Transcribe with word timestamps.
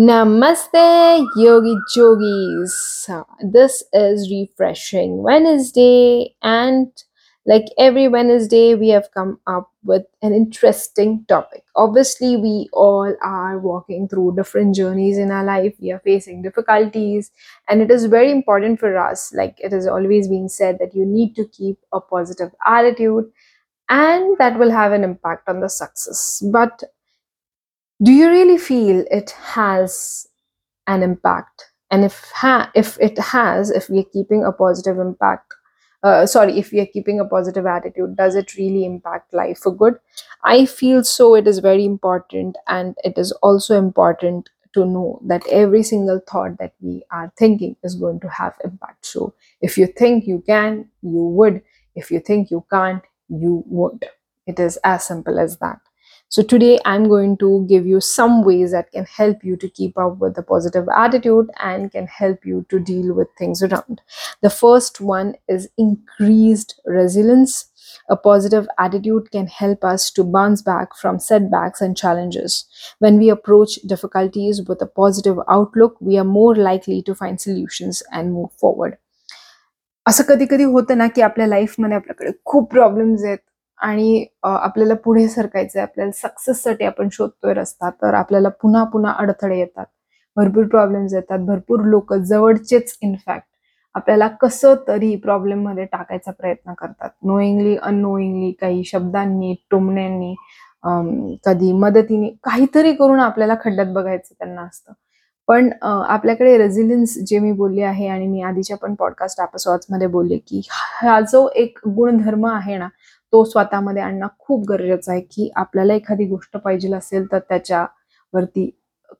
Namaste, 0.00 1.26
Yogi 1.36 1.76
Jogis. 1.94 3.06
This 3.52 3.84
is 3.92 4.30
Refreshing 4.30 5.22
Wednesday, 5.22 6.34
and 6.40 6.90
like 7.44 7.66
every 7.76 8.08
Wednesday, 8.08 8.74
we 8.74 8.88
have 8.88 9.10
come 9.12 9.38
up 9.46 9.70
with 9.84 10.06
an 10.22 10.32
interesting 10.32 11.26
topic. 11.28 11.64
Obviously, 11.76 12.38
we 12.38 12.70
all 12.72 13.14
are 13.22 13.58
walking 13.58 14.08
through 14.08 14.36
different 14.36 14.74
journeys 14.74 15.18
in 15.18 15.30
our 15.30 15.44
life, 15.44 15.74
we 15.78 15.92
are 15.92 16.00
facing 16.00 16.40
difficulties, 16.40 17.30
and 17.68 17.82
it 17.82 17.90
is 17.90 18.06
very 18.06 18.30
important 18.30 18.80
for 18.80 18.96
us. 18.96 19.34
Like 19.34 19.56
it 19.58 19.70
has 19.70 19.86
always 19.86 20.28
been 20.28 20.48
said, 20.48 20.78
that 20.78 20.94
you 20.94 21.04
need 21.04 21.36
to 21.36 21.44
keep 21.44 21.76
a 21.92 22.00
positive 22.00 22.52
attitude, 22.64 23.30
and 23.90 24.38
that 24.38 24.58
will 24.58 24.70
have 24.70 24.92
an 24.92 25.04
impact 25.04 25.46
on 25.46 25.60
the 25.60 25.68
success. 25.68 26.42
But 26.50 26.84
do 28.02 28.12
you 28.12 28.28
really 28.28 28.58
feel 28.58 29.04
it 29.10 29.30
has 29.30 30.26
an 30.86 31.02
impact? 31.02 31.66
And 31.90 32.04
if 32.04 32.30
ha- 32.34 32.70
if 32.74 32.98
it 33.00 33.18
has 33.18 33.70
if 33.70 33.88
we 33.90 34.00
are 34.00 34.10
keeping 34.12 34.44
a 34.44 34.52
positive 34.52 34.98
impact 34.98 35.54
uh, 36.02 36.24
sorry 36.26 36.58
if 36.58 36.72
we 36.72 36.80
are 36.80 36.86
keeping 36.86 37.20
a 37.20 37.24
positive 37.26 37.66
attitude 37.66 38.16
does 38.16 38.34
it 38.36 38.54
really 38.56 38.84
impact 38.84 39.34
life 39.34 39.58
for 39.58 39.74
good? 39.74 39.96
I 40.44 40.66
feel 40.66 41.04
so 41.04 41.34
it 41.34 41.46
is 41.48 41.58
very 41.58 41.84
important 41.84 42.56
and 42.68 42.96
it 43.04 43.18
is 43.18 43.32
also 43.42 43.76
important 43.78 44.50
to 44.74 44.84
know 44.86 45.20
that 45.26 45.46
every 45.48 45.82
single 45.82 46.20
thought 46.28 46.58
that 46.58 46.74
we 46.80 47.02
are 47.10 47.32
thinking 47.36 47.76
is 47.82 47.96
going 47.96 48.20
to 48.20 48.28
have 48.28 48.54
impact. 48.64 49.04
So 49.06 49.34
if 49.60 49.76
you 49.76 49.86
think 49.88 50.26
you 50.26 50.42
can 50.46 50.88
you 51.02 51.24
would. 51.24 51.62
If 51.96 52.10
you 52.12 52.20
think 52.20 52.50
you 52.52 52.64
can't 52.70 53.02
you 53.28 53.64
would. 53.66 54.06
It 54.46 54.60
is 54.60 54.78
as 54.84 55.04
simple 55.06 55.38
as 55.40 55.58
that 55.58 55.80
so, 56.29 56.41
today 56.41 56.79
I'm 56.85 57.07
going 57.07 57.37
to 57.37 57.65
give 57.69 57.85
you 57.85 58.01
some 58.01 58.43
ways 58.43 58.71
that 58.71 58.91
can 58.91 59.05
help 59.05 59.43
you 59.43 59.55
to 59.57 59.69
keep 59.69 59.97
up 59.97 60.17
with 60.17 60.37
a 60.37 60.43
positive 60.43 60.87
attitude 60.93 61.49
and 61.61 61.91
can 61.91 62.07
help 62.07 62.45
you 62.45 62.65
to 62.69 62.79
deal 62.79 63.13
with 63.13 63.27
things 63.37 63.61
around. 63.63 64.01
The 64.41 64.49
first 64.49 64.99
one 64.99 65.35
is 65.47 65.69
increased 65.77 66.81
resilience. 66.83 67.67
A 68.09 68.17
positive 68.17 68.67
attitude 68.79 69.31
can 69.31 69.47
help 69.47 69.85
us 69.85 70.11
to 70.11 70.23
bounce 70.23 70.61
back 70.61 70.97
from 70.97 71.19
setbacks 71.19 71.79
and 71.79 71.95
challenges. 71.95 72.65
When 72.99 73.17
we 73.17 73.29
approach 73.29 73.75
difficulties 73.75 74.61
with 74.67 74.81
a 74.81 74.87
positive 74.87 75.37
outlook, 75.47 75.95
we 76.01 76.17
are 76.17 76.25
more 76.25 76.55
likely 76.55 77.01
to 77.03 77.15
find 77.15 77.39
solutions 77.39 78.03
and 78.11 78.33
move 78.33 78.51
forward. 78.59 78.97
असं 80.07 80.23
कधी 80.23 80.45
कधी 80.45 80.63
होतं 80.63 80.97
ना 80.97 81.07
की 81.07 81.21
आपल्या 81.21 81.47
लाईफमध्ये 81.47 81.95
आपल्याकडे 81.95 82.31
खूप 82.45 82.71
प्रॉब्लेम्स 82.71 83.23
आहेत 83.23 83.37
आणि 83.80 84.24
आपल्याला 84.42 84.94
पुढे 85.04 85.26
सरकायचं 85.28 85.78
आहे 85.78 85.82
आपल्याला 85.82 86.12
सक्सेससाठी 86.18 86.84
आपण 86.84 87.08
शोधतोय 87.12 87.54
रस्ता, 87.54 87.90
तर 88.02 88.14
आपल्याला 88.14 88.48
पुन्हा 88.62 88.84
पुन्हा 88.84 89.12
अडथळे 89.18 89.58
येतात. 89.58 89.86
भरपूर 90.36 90.66
प्रॉब्लेम्स 90.66 91.14
येतात. 91.14 91.38
भरपूर 91.38 91.84
लोक 91.84 92.14
जवळचेच 92.14 92.96
इनफॅक्ट 93.02 93.46
आपल्याला 93.94 94.26
कसं 94.40 94.74
तरी 94.88 95.14
प्रॉब्लेममध्ये 95.16 95.84
टाकायचा 95.84 96.30
प्रयत्न 96.30 96.72
करतात. 96.78 97.10
नोईंगली, 97.24 97.76
अननोईंगली 97.76 98.50
काही 98.60 98.82
शब्दांनी, 98.84 99.54
टोमण्यांनी, 99.70 100.34
कधी 101.46 101.72
मदतीने 101.72 102.28
काहीतरी 102.44 102.92
करून 102.94 103.20
आपल्याला 103.20 103.54
खड्ड्यात 103.64 103.92
बघायचं 103.94 104.34
त्यांना 104.38 104.62
असतं. 104.62 104.92
पण 105.48 105.68
आपल्याकडे 105.82 106.56
रेझिलियन्स 106.58 107.16
जे 107.26 107.38
मी 107.38 107.52
बोलले 107.52 107.82
आहे 107.82 108.06
आणि 108.08 108.26
मी 108.26 108.42
आधीच्या 108.42 108.76
पण 108.76 108.94
पॉडकास्ट 108.94 109.40
आपसवाचमध्ये 109.40 110.06
बोलले, 110.06 110.36
की 110.38 110.60
हा 110.68 111.20
जो 111.32 111.48
एक 111.54 111.78
गुणधर्म 111.88 112.46
आहे 112.46 112.76
ना, 112.78 112.88
तो 113.32 113.44
स्वतःमध्ये 113.44 114.02
आणणं 114.02 114.26
खूप 114.38 114.66
गरजेचं 114.68 115.12
आहे, 115.12 115.20
की 115.22 115.50
आपल्याला 115.56 115.94
एखादी 115.94 116.24
गोष्ट 116.26 116.56
पाहिजे 116.58 116.94
असेल 116.94 117.30
तर 117.32 117.38
त्याच्यावरती 117.48 118.70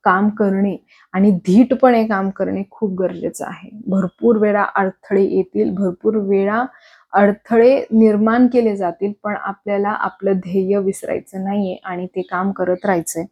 काम 0.05 0.29
करणे 0.31 0.75
आणि 1.13 1.31
धीटपणे 1.45 2.05
काम 2.07 2.29
करणे 2.29 2.63
खूप 2.71 2.93
गरजेचं 2.99 3.45
आहे. 3.47 3.69
भरपूर 3.87 4.37
वेळा 4.37 4.63
अडथळे 4.75 5.23
येतील, 5.25 5.73
भरपूर 5.75 6.17
वेळा 6.23 6.63
अडथळे 7.13 7.75
निर्माण 7.91 8.47
केले 8.47 8.75
जातील, 8.75 9.11
पण 9.23 9.35
आपल्याला 9.37 9.89
आपलं 9.91 10.39
ध्येय 10.39 10.77
विसरायचं 10.79 11.43
नाहीये 11.43 11.75
आणि 11.85 12.05
ते 12.15 12.21
काम 12.23 12.51
करत 12.51 12.85
राहायचंय. 12.85 13.25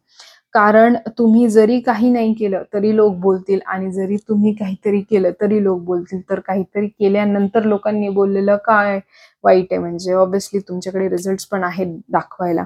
कारण 0.54 0.96
तुम्ही 1.18 1.48
जरी 1.48 1.78
काही 1.80 2.10
नाही 2.10 2.32
केलं 2.34 2.62
तरी 2.72 2.94
लोक 2.96 3.14
बोलतील 3.20 3.58
आणि 3.66 3.90
जरी 3.92 4.16
तुम्ही 4.28 4.52
काहीतरी 4.54 5.00
केलं 5.02 5.30
तरी 5.40 5.62
लोक 5.64 5.80
बोलतील. 5.84 6.20
तर 6.30 6.40
काहीतरी 6.40 6.86
केल्यानंतर 6.88 7.64
लोकांनी 7.64 8.08
बोललेलं 8.10 8.56
काय 8.64 8.98
वाईट 9.44 9.66
आहे 9.72 9.78
म्हणजे 9.80 10.12
ऑब्व्हियसली 10.14 10.60
तुमच्याकडे 10.60 11.08
रिझल्ट 11.08 11.46
पण 11.50 11.64
आहेत 11.64 11.96
दाखवायला. 12.08 12.64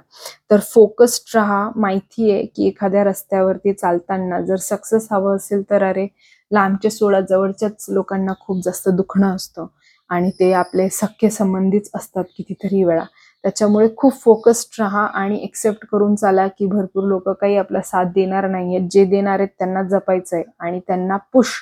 तर 0.50 0.60
फोकस्ड 0.64 1.36
राहा. 1.36 1.68
माहिती 1.76 2.30
आहे 2.30 2.44
की 2.46 2.66
एखाद्या 2.68 3.04
रस्त्यावरती 3.04 3.72
चालताना 3.74 4.40
जर 4.40 4.56
सक्सेस 4.62 5.08
हवं 5.12 5.36
असेल 5.36 5.62
तर 5.70 5.82
अरे 5.84 6.06
लांबच्या 6.50 6.90
सोळा 6.90 7.20
जवळच्याच 7.20 7.86
लोकांना 7.90 8.32
खूप 8.40 8.60
जास्त 8.64 8.88
दुखणं 8.90 9.34
असतं 9.34 9.66
आणि 10.10 10.30
ते 10.40 10.52
आपले 10.54 10.88
सख्य 10.92 11.28
संबंधीच 11.30 11.90
असतात 11.94 12.24
कितीतरी 12.36 12.82
वेळा. 12.84 13.04
त्याच्यामुळे 13.44 13.88
खूप 13.96 14.12
फोकस्ड 14.20 14.80
राहा 14.80 15.04
आणि 15.14 15.38
एक्सेप्ट 15.44 15.84
करून 15.88 16.14
चाला 16.16 16.46
की 16.48 16.66
भरपूर 16.66 17.04
लोक 17.08 17.28
काही 17.30 17.56
आपला 17.56 17.80
साथ 17.84 18.12
देणार 18.14 18.46
नाहीयेत. 18.48 18.88
जे 18.90 19.04
देणार 19.04 19.38
आहेत 19.40 19.48
त्यांना 19.58 19.82
जपायचंय 19.88 20.42
आणि 20.60 20.80
त्यांना 20.86 21.16
पुश 21.32 21.52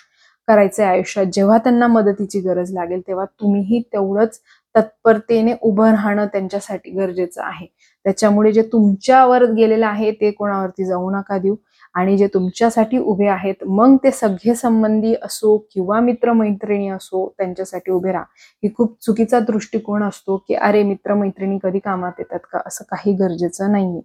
करायचंय 0.48 0.87
आयुष्यात. 0.87 1.26
जेव्हा 1.32 1.59
त्यांना 1.59 1.87
मदतीची 1.88 2.41
गरज 2.41 2.72
लागेल 2.75 3.00
तेव्हा 3.09 3.25
तुम्हीही 3.41 3.81
तेवढंच 3.92 4.38
तत्परतेने 4.75 5.54
उभं 5.62 5.91
राहणं 5.91 6.26
त्यांच्यासाठी 6.26 6.91
गरजेचं 6.92 7.42
आहे. 7.44 7.66
त्याच्यामुळे 8.04 8.53
जे 8.53 8.62
तुमच्यावर 8.72 9.44
गेलेलं 9.53 9.87
आहे 9.87 10.10
ते 10.12 10.31
कोणावरती 10.31 10.84
जाऊ 10.87 11.10
नका 11.10 11.38
देऊ 11.38 11.54
आणि 11.94 12.16
जे 12.19 12.26
तुमच्यासाठी 12.26 12.98
उभे 12.98 13.26
आहेत 13.28 13.64
मग 13.69 13.97
ते 14.04 14.10
सगळे 14.10 14.54
संबंधी 14.54 15.14
असो 15.22 15.56
किंवा 15.75 16.00
मित्र-मैत्रिणी 16.00 16.88
असो 16.88 17.26
त्यांच्यासाठी 17.38 17.91
उभे 17.92 18.12
राहा. 18.12 18.25
ही 18.64 18.70
खूप 18.76 18.97
चुकीचा 19.03 19.41
दृष्टिकोन 19.41 20.03
असतो, 20.03 20.36
की 20.48 20.54
अरे 20.54 20.82
मित्र-मैत्रिणी 20.82 21.58
कधी 21.62 21.78
कामात 21.78 22.12
येतात 22.19 22.41
का? 22.53 22.60
असं 22.66 22.84
काही 22.91 23.12
गरजेचं 23.16 23.72
नाहीये. 23.72 24.00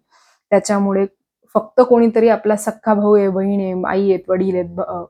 त्याच्यामुळे 0.51 1.05
फक्त 1.55 1.81
कोणीतरी 1.89 2.29
आपला 2.29 2.55
सख्खा 2.55 2.93
भाऊ 2.93 3.15
आहे, 3.17 3.29
बहीण 3.29 3.59
आहे, 3.61 3.93
आई 3.93 4.09
आहेत, 4.11 4.29
वडील 4.29 4.55
आहेत, 4.55 5.05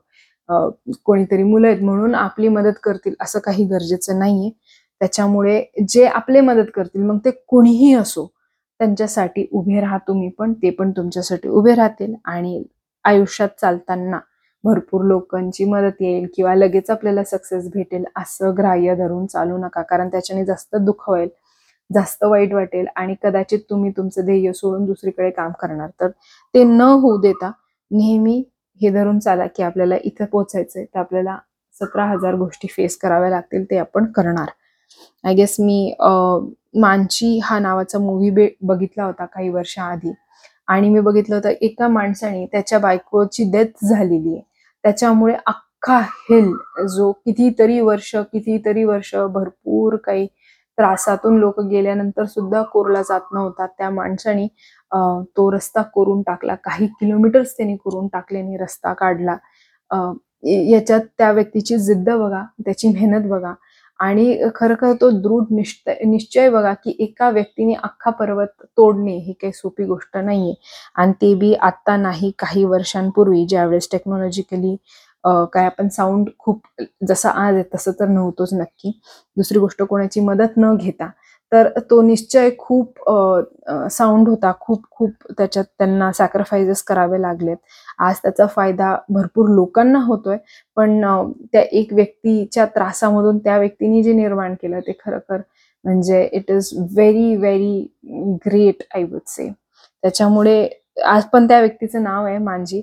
कोणीतरी 1.04 1.42
मुलं 1.42 1.66
आहेत 1.68 1.82
म्हणून 1.82 2.14
आपली 2.14 2.48
मदत 2.48 2.78
करतील 2.82 3.14
असं 3.20 3.38
काही 3.38 3.64
गरजेचं 3.64 4.18
नाहीये. 4.18 4.50
त्याच्यामुळे 5.00 5.62
जे 5.88 6.06
आपले 6.06 6.40
मदत 6.40 6.70
करतील 6.74 7.02
मग 7.02 7.18
ते 7.24 7.30
कोणीही 7.48 7.92
असो, 7.94 8.26
त्यांच्यासाठी 8.80 9.46
उभे 9.52 9.80
राहा 9.80 9.98
तुम्ही 10.08 10.28
पण, 10.30 10.52
ते 10.54 10.70
पण 10.70 10.90
तुमच्यासाठी 10.92 11.48
उभे 11.48 11.74
राहतील 11.74 12.14
आणि 12.26 12.62
आयुष्यात 13.04 13.48
चालताना 13.60 14.18
भरपूर 14.64 15.04
लोकांची 15.04 15.64
मदत 15.64 16.00
येईल 16.02 16.26
किंवा 16.36 16.54
लगेच 16.54 16.90
आपल्याला 16.90 17.24
सक्सेस 17.24 17.68
भेटेल 17.74 18.04
असं 18.16 18.54
ग्राह्य 18.58 18.94
धरून 18.96 19.26
चालू 19.26 19.58
नका. 19.58 19.82
कारण 19.82 20.08
त्याच्याने 20.08 20.44
जास्त 20.44 20.76
दुःख 20.76 21.02
होईल, 21.06 21.28
जास्त 21.90 22.24
वाईट 22.24 22.52
वाटेल 22.54 22.86
आणि 22.96 23.14
कदाचित 23.22 23.60
तुम्ही 23.70 23.90
तुमचं 23.96 24.24
ध्येय 24.24 24.52
सोडून 24.52 24.84
दुसरीकडे 24.86 25.30
काम 25.30 25.52
करणार. 25.60 25.90
तर 26.00 26.08
ते 26.54 26.64
न 26.64 26.80
होऊ 26.82 27.20
देता 27.20 27.50
नेहमी 27.90 28.42
हे 28.80 28.90
धरून 28.90 29.18
चाला, 29.18 29.46
की 29.46 29.62
आपल्याला 29.62 29.96
इथं 30.04 30.24
पोचायचंय 30.24 30.84
तर 30.84 30.98
आपल्याला 31.00 31.36
सतरा 31.76 32.04
हजार 32.06 32.34
गोष्टी 32.36 32.68
फेस 32.70 32.96
कराव्या 32.98 33.30
लागतील 33.30 33.64
ते 33.70 33.78
आपण 33.78 34.06
करणार. 34.12 34.48
आय 35.26 35.34
गेस 35.34 35.56
मी 35.60 35.94
मानची 36.80 37.38
हा 37.44 37.58
नावाचा 37.58 37.98
मूव्ही 37.98 38.30
बघितला 38.62 39.04
होता 39.04 39.24
काही 39.26 39.48
वर्षाआधी 39.48 40.12
आणि 40.68 40.88
मी 40.88 41.00
बघितलं 41.00 41.34
होतं 41.36 41.48
एका 41.60 41.88
माणसाने 41.88 42.44
त्याच्या 42.52 42.78
बायकोची 42.78 43.44
डेथ 43.52 43.84
झालेली 43.88 44.32
आहे. 44.34 44.42
त्याच्यामुळे 44.84 45.34
अख्खा 45.46 45.98
हिल 46.30 46.52
जो 46.94 47.10
कितीतरी 47.12 47.80
वर्ष, 47.80 48.14
कितीतरी 48.32 48.84
वर्ष 48.84 49.14
भरपूर 49.34 49.96
काही 50.04 50.26
त्रासातून 50.78 51.38
लोक 51.38 51.60
गेल्यानंतर 51.60 52.24
सुद्धा 52.24 52.62
कोरला 52.72 53.02
जात 53.02 53.32
नव्हता. 53.34 53.66
त्या 53.68 53.90
माणसाने 53.90 54.46
तो 55.36 55.50
रस्ता 55.52 55.82
कोरून 55.94 56.22
टाकला. 56.26 56.54
काही 56.64 56.86
किलोमीटर्स 57.00 57.56
त्यांनी 57.56 57.76
कोरून 57.76 58.06
टाकले 58.12 58.38
आणि 58.38 58.56
रस्ता 58.60 58.92
काढला. 58.94 59.36
याच्यात 60.70 61.00
त्या 61.18 61.30
व्यक्तीची 61.32 61.78
जिद्द 61.78 62.10
बघा, 62.10 62.42
त्याची 62.64 62.88
मेहनत 62.88 63.28
बघा 63.30 63.52
आणि 64.00 64.36
खरं 64.56 64.92
तो 65.00 65.10
दृढ 65.12 65.52
निश्चय 65.52 66.04
निश्चय 66.06 66.48
बघा, 66.50 66.72
की 66.74 66.96
एका 67.00 67.30
व्यक्तीने 67.30 67.74
अख्खा 67.76 68.10
पर्वत 68.12 68.62
तोडणे 68.76 69.16
ही 69.18 69.32
काही 69.34 69.52
सोपी 69.52 69.84
गोष्ट 69.86 70.16
नाहीये 70.18 70.54
आणि 70.96 71.12
ते 71.22 71.34
बी 71.34 71.52
आता 71.62 71.96
नाही 71.98 72.30
काही 72.38 72.64
वर्षांपूर्वी 72.66 73.44
ज्यावेळेस 73.48 73.88
टेक्नॉलॉजिकली 73.92 74.76
काय 75.52 75.64
आपण 75.66 75.88
साऊंड 75.88 76.28
खूप 76.38 76.60
जसं 77.08 77.28
आज 77.30 77.54
आहे 77.54 77.62
तसं 77.74 77.92
तर 78.00 78.08
नव्हतोच 78.08 78.52
नक्की. 78.54 78.90
दुसरी 79.36 79.58
गोष्ट 79.58 79.82
कोणाची 79.82 80.20
मदत 80.20 80.56
न 80.58 80.74
घेता. 80.76 81.10
तर 81.52 81.68
तो 81.90 82.00
निश्चय 82.02 82.50
खूप 82.58 82.94
साऊंड 83.90 84.28
होता. 84.28 84.52
खूप 84.60 84.82
खूप 84.90 85.32
त्याच्यात 85.38 85.64
त्यांना 85.78 86.10
सॅक्रिफायसेस 86.12 86.82
करावे 86.84 87.20
लागलेत. 87.22 87.56
आज 88.00 88.16
त्याचा 88.22 88.46
फायदा 88.56 88.94
भरपूर 89.10 89.48
लोकांना 89.54 89.98
होतोय. 90.06 90.36
पण 90.76 91.00
त्या 91.52 91.62
एक 91.72 91.92
व्यक्तीच्या 91.94 92.66
त्रासामधून 92.74 93.38
त्या 93.44 93.58
व्यक्तीने 93.58 94.02
जे 94.02 94.12
निर्माण 94.14 94.54
केलं 94.62 94.80
ते 94.86 94.92
खरोखर 95.04 95.40
म्हणजे 95.84 96.22
it 96.32 96.50
is 96.50 96.70
very, 96.94 97.34
very 97.36 97.80
great 98.46 98.82
I 98.94 99.04
would 99.04 99.20
say. 99.26 99.48
त्याच्यामुळे 100.02 100.68
आज 101.06 101.24
पण 101.32 101.46
त्या 101.48 101.60
व्यक्तीचं 101.60 102.02
नाव 102.02 102.24
आहे 102.26 102.38
मांजी. 102.40 102.82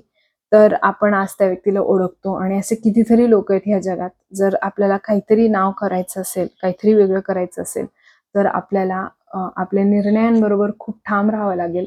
तर 0.52 0.74
आपण 0.82 1.14
आज 1.14 1.28
त्या 1.38 1.46
व्यक्तीला 1.46 1.80
ओळखतो 1.82 2.34
आणि 2.34 2.58
असे 2.58 2.74
कितीतरी 2.74 3.28
लोक 3.30 3.50
आहेत 3.52 3.62
ह्या 3.66 3.78
जगात 3.82 4.10
जर 4.36 4.54
आपल्याला 4.62 4.96
काहीतरी 5.04 5.46
नाव 5.48 5.70
करायचं 5.78 6.20
असेल 6.20 6.46
काहीतरी 6.62 6.94
वेगळं 6.94 7.20
करायचं 7.20 7.62
असेल 7.62 7.86
तर 8.35 8.45
आपल्याला 8.45 9.07
आपल्या 9.33 9.83
निर्णयांबरोबर 9.83 10.71
खूप 10.79 10.97
ठाम 11.07 11.29
राहावं 11.29 11.55
लागेल 11.55 11.85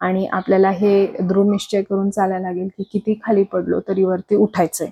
आणि 0.00 0.26
आपल्याला 0.26 0.70
हे 0.70 1.06
दृढ 1.20 1.50
निश्चय 1.50 1.82
करून 1.82 2.10
चालायला 2.10 2.48
लागेल 2.48 2.68
की 2.78 2.82
किती 2.92 3.18
खाली 3.24 3.42
पडलो 3.42 3.80
तरी 3.88 4.04
वरती 4.04 4.36
उठायचंय 4.36 4.90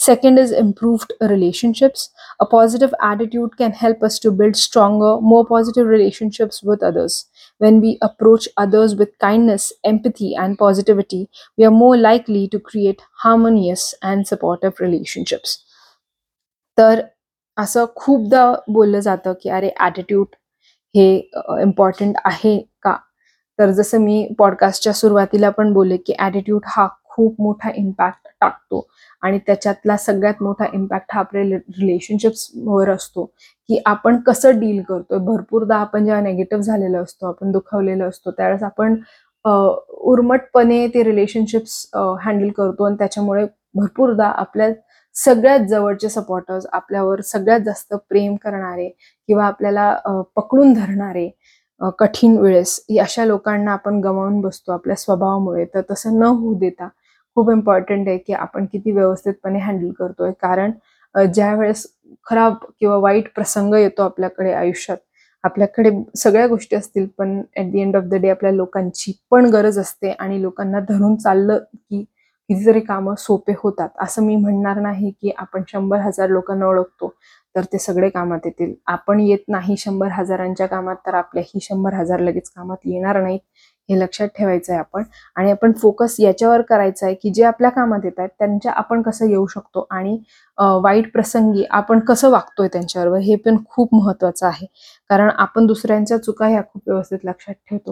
Second 0.00 0.38
is 0.38 0.52
improved 0.52 1.12
relationships. 1.20 2.10
A 2.40 2.46
positive 2.46 2.94
attitude 3.02 3.56
can 3.56 3.72
help 3.72 4.02
us 4.02 4.18
to 4.20 4.30
build 4.30 4.56
stronger, 4.56 5.20
more 5.20 5.44
positive 5.44 5.86
relationships 5.86 6.62
with 6.62 6.82
others. 6.82 7.26
When 7.60 7.80
we 7.80 7.98
approach 8.00 8.48
others 8.56 8.94
with 8.94 9.18
kindness, 9.18 9.72
empathy, 9.84 10.36
and 10.36 10.56
positivity, 10.56 11.28
we 11.56 11.64
are 11.64 11.72
more 11.72 11.96
likely 11.96 12.46
to 12.48 12.60
create 12.60 13.02
harmonious 13.24 13.92
and 14.02 14.26
supportive 14.26 14.80
relationships. 14.80 15.58
तर 16.78 17.00
असं 17.57 17.85
खूपदा 17.95 18.53
बोललं 18.69 18.99
जातं 19.01 19.33
की 19.41 19.49
अरे 19.51 19.69
attitude 19.79 20.35
हे 20.95 21.07
important 21.61 22.15
आहे 22.25 22.57
का? 22.83 22.95
तर 23.59 23.71
जसं 23.71 23.99
मी 24.01 24.27
पॉडकास्टच्या 24.39 24.93
सुरुवातीला 24.93 25.49
पण 25.51 25.73
बोलले 25.73 25.97
की 25.97 26.13
ॲटिट्यूड 26.19 26.61
हा 26.67 26.87
खूप 27.07 27.35
मोठा 27.41 27.69
इम्पॅक्ट 27.75 28.27
टाकतो 28.41 28.87
आणि 29.23 29.39
त्याच्यातला 29.47 29.97
सगळ्यात 29.97 30.41
मोठा 30.43 30.65
इम्पॅक्ट 30.73 31.13
हा 31.13 31.19
आपल्या 31.19 31.43
रिलेशनशिप्सवर 31.43 32.89
असतो 32.91 33.25
की 33.69 33.81
आपण 33.85 34.19
कसं 34.27 34.59
डील 34.59 34.81
करतोय. 34.83 35.19
भरपूरदा 35.19 35.75
आपण 35.77 36.05
जेव्हा 36.05 36.21
नेगेटिव्ह 36.21 36.63
झालेलो 36.63 37.03
असतो 37.03 37.27
आपण 37.27 37.51
दुखावलेलो 37.51 38.07
असतो 38.09 38.31
त्यावेळेस 38.31 38.63
आपण 38.63 38.95
उर्मटपणे 39.45 40.85
ते 40.93 41.03
रिलेशनशिप्स 41.03 41.85
हँडल 42.21 42.49
करतो 42.57 42.85
आणि 42.85 42.95
त्याच्यामुळे 42.99 43.45
भरपूरदा 43.75 44.27
आपल्या 44.29 44.69
सगळ्यात 45.15 45.59
जवळचे 45.69 46.09
सपोर्टर्स 46.09 46.65
आपल्यावर 46.73 47.21
सगळ्यात 47.23 47.59
जास्त 47.65 47.93
प्रेम 48.09 48.35
करणारे 48.43 48.89
किंवा 49.29 49.45
आपल्याला 49.45 49.93
पकडून 50.35 50.73
धरणारे 50.73 51.29
कठीण 51.99 52.37
वेळेस 52.37 52.79
अशा 53.01 53.25
लोकांना 53.25 53.71
आपण 53.73 53.99
गमावून 54.01 54.39
बसतो 54.41 54.71
आपल्या 54.71 54.95
स्वभावामुळे. 54.95 55.65
तर 55.65 55.81
तसं 55.89 56.19
न 56.19 56.23
होऊ 56.23 56.53
देता 56.59 56.87
खूप 57.37 57.49
इम्पॉर्टंट 57.51 58.07
आहे 58.07 58.17
की 58.17 58.33
आपण 58.33 58.65
किती 58.65 58.91
व्यवस्थितपणे 58.91 59.59
हँडल 59.59 59.91
करतोय. 59.99 60.31
कारण 60.41 60.71
ज्या 61.15 61.53
वेळेस 61.55 61.85
खराब 62.27 62.55
किंवा 62.79 62.97
वाईट 62.97 63.27
प्रसंग 63.35 63.73
येतो 63.75 64.03
आपल्याकडे 64.03 64.51
आयुष्यात 64.53 64.97
आपल्याकडे 65.43 65.89
सगळ्या 66.17 66.47
गोष्टी 66.47 66.75
असतील 66.75 67.07
पण 67.17 67.41
at 67.55 67.71
the 67.71 67.75
end 67.75 67.95
of 67.95 68.03
the 68.03 68.15
day 68.21 68.29
आपल्या 68.29 68.51
लोकांची 68.51 69.11
पण 69.31 69.45
गरज 69.53 69.79
असते 69.79 70.11
आणि 70.11 70.41
लोकांना 70.41 70.79
धरून 70.79 71.15
चाललं 71.17 71.57
की 71.73 72.03
कितीतरी 72.49 72.79
कामं 72.81 73.15
सोपे 73.17 73.53
होतात 73.57 73.89
असं 74.01 74.23
मी 74.25 74.35
म्हणणार 74.35 74.79
नाही 74.81 75.11
की 75.21 75.31
आपण 75.37 75.63
शंभर 75.67 75.99
हजार 75.99 76.29
लोकांना 76.29 76.65
ओळखतो 76.67 77.13
तर 77.55 77.63
ते 77.73 77.79
सगळे 77.79 78.09
कामात 78.09 78.45
येतील. 78.45 78.73
आपण 78.87 79.19
येत 79.19 79.39
नाही 79.47 79.75
शंभर 79.77 80.07
हजारांच्या 80.11 80.67
कामात 80.67 80.95
तर 81.07 81.13
आपल्याही 81.15 81.59
शंभर 81.61 81.93
हजार 81.93 82.19
लगेच 82.19 82.49
कामात 82.49 82.77
येणार 82.85 83.21
नाहीत 83.21 83.39
हे 83.89 83.99
लक्षात 83.99 84.27
ठेवायचं 84.37 84.71
आहे 84.73 84.79
आपण. 84.79 85.03
आणि 85.35 85.51
आपण 85.51 85.71
फोकस 85.81 86.15
याच्यावर 86.19 86.61
करायचं 86.69 87.05
आहे 87.05 87.15
की 87.15 87.29
जे 87.33 87.43
आपल्या 87.43 87.69
कामात 87.71 88.05
येत 88.05 88.19
आहेत 88.19 88.29
त्यांच्या 88.39 88.71
आपण 88.73 89.01
कसं 89.01 89.25
येऊ 89.29 89.45
शकतो 89.47 89.85
आणि 89.91 90.17
वाईट 90.83 91.11
प्रसंगी 91.13 91.63
आपण 91.71 91.99
कसं 92.07 92.29
वागतोय 92.31 92.67
त्यांच्याबरोबर 92.73 93.19
हे 93.19 93.35
पण 93.45 93.57
खूप 93.67 93.95
महत्वाचं 93.95 94.47
आहे. 94.47 94.65
कारण 95.09 95.29
आपण 95.37 95.65
दुसऱ्यांच्या 95.67 96.17
चुका 96.19 96.47
ह्या 96.47 96.61
खूप 96.63 96.81
व्यवस्थित 96.87 97.19
लक्षात 97.25 97.55
ठेवतो. 97.69 97.91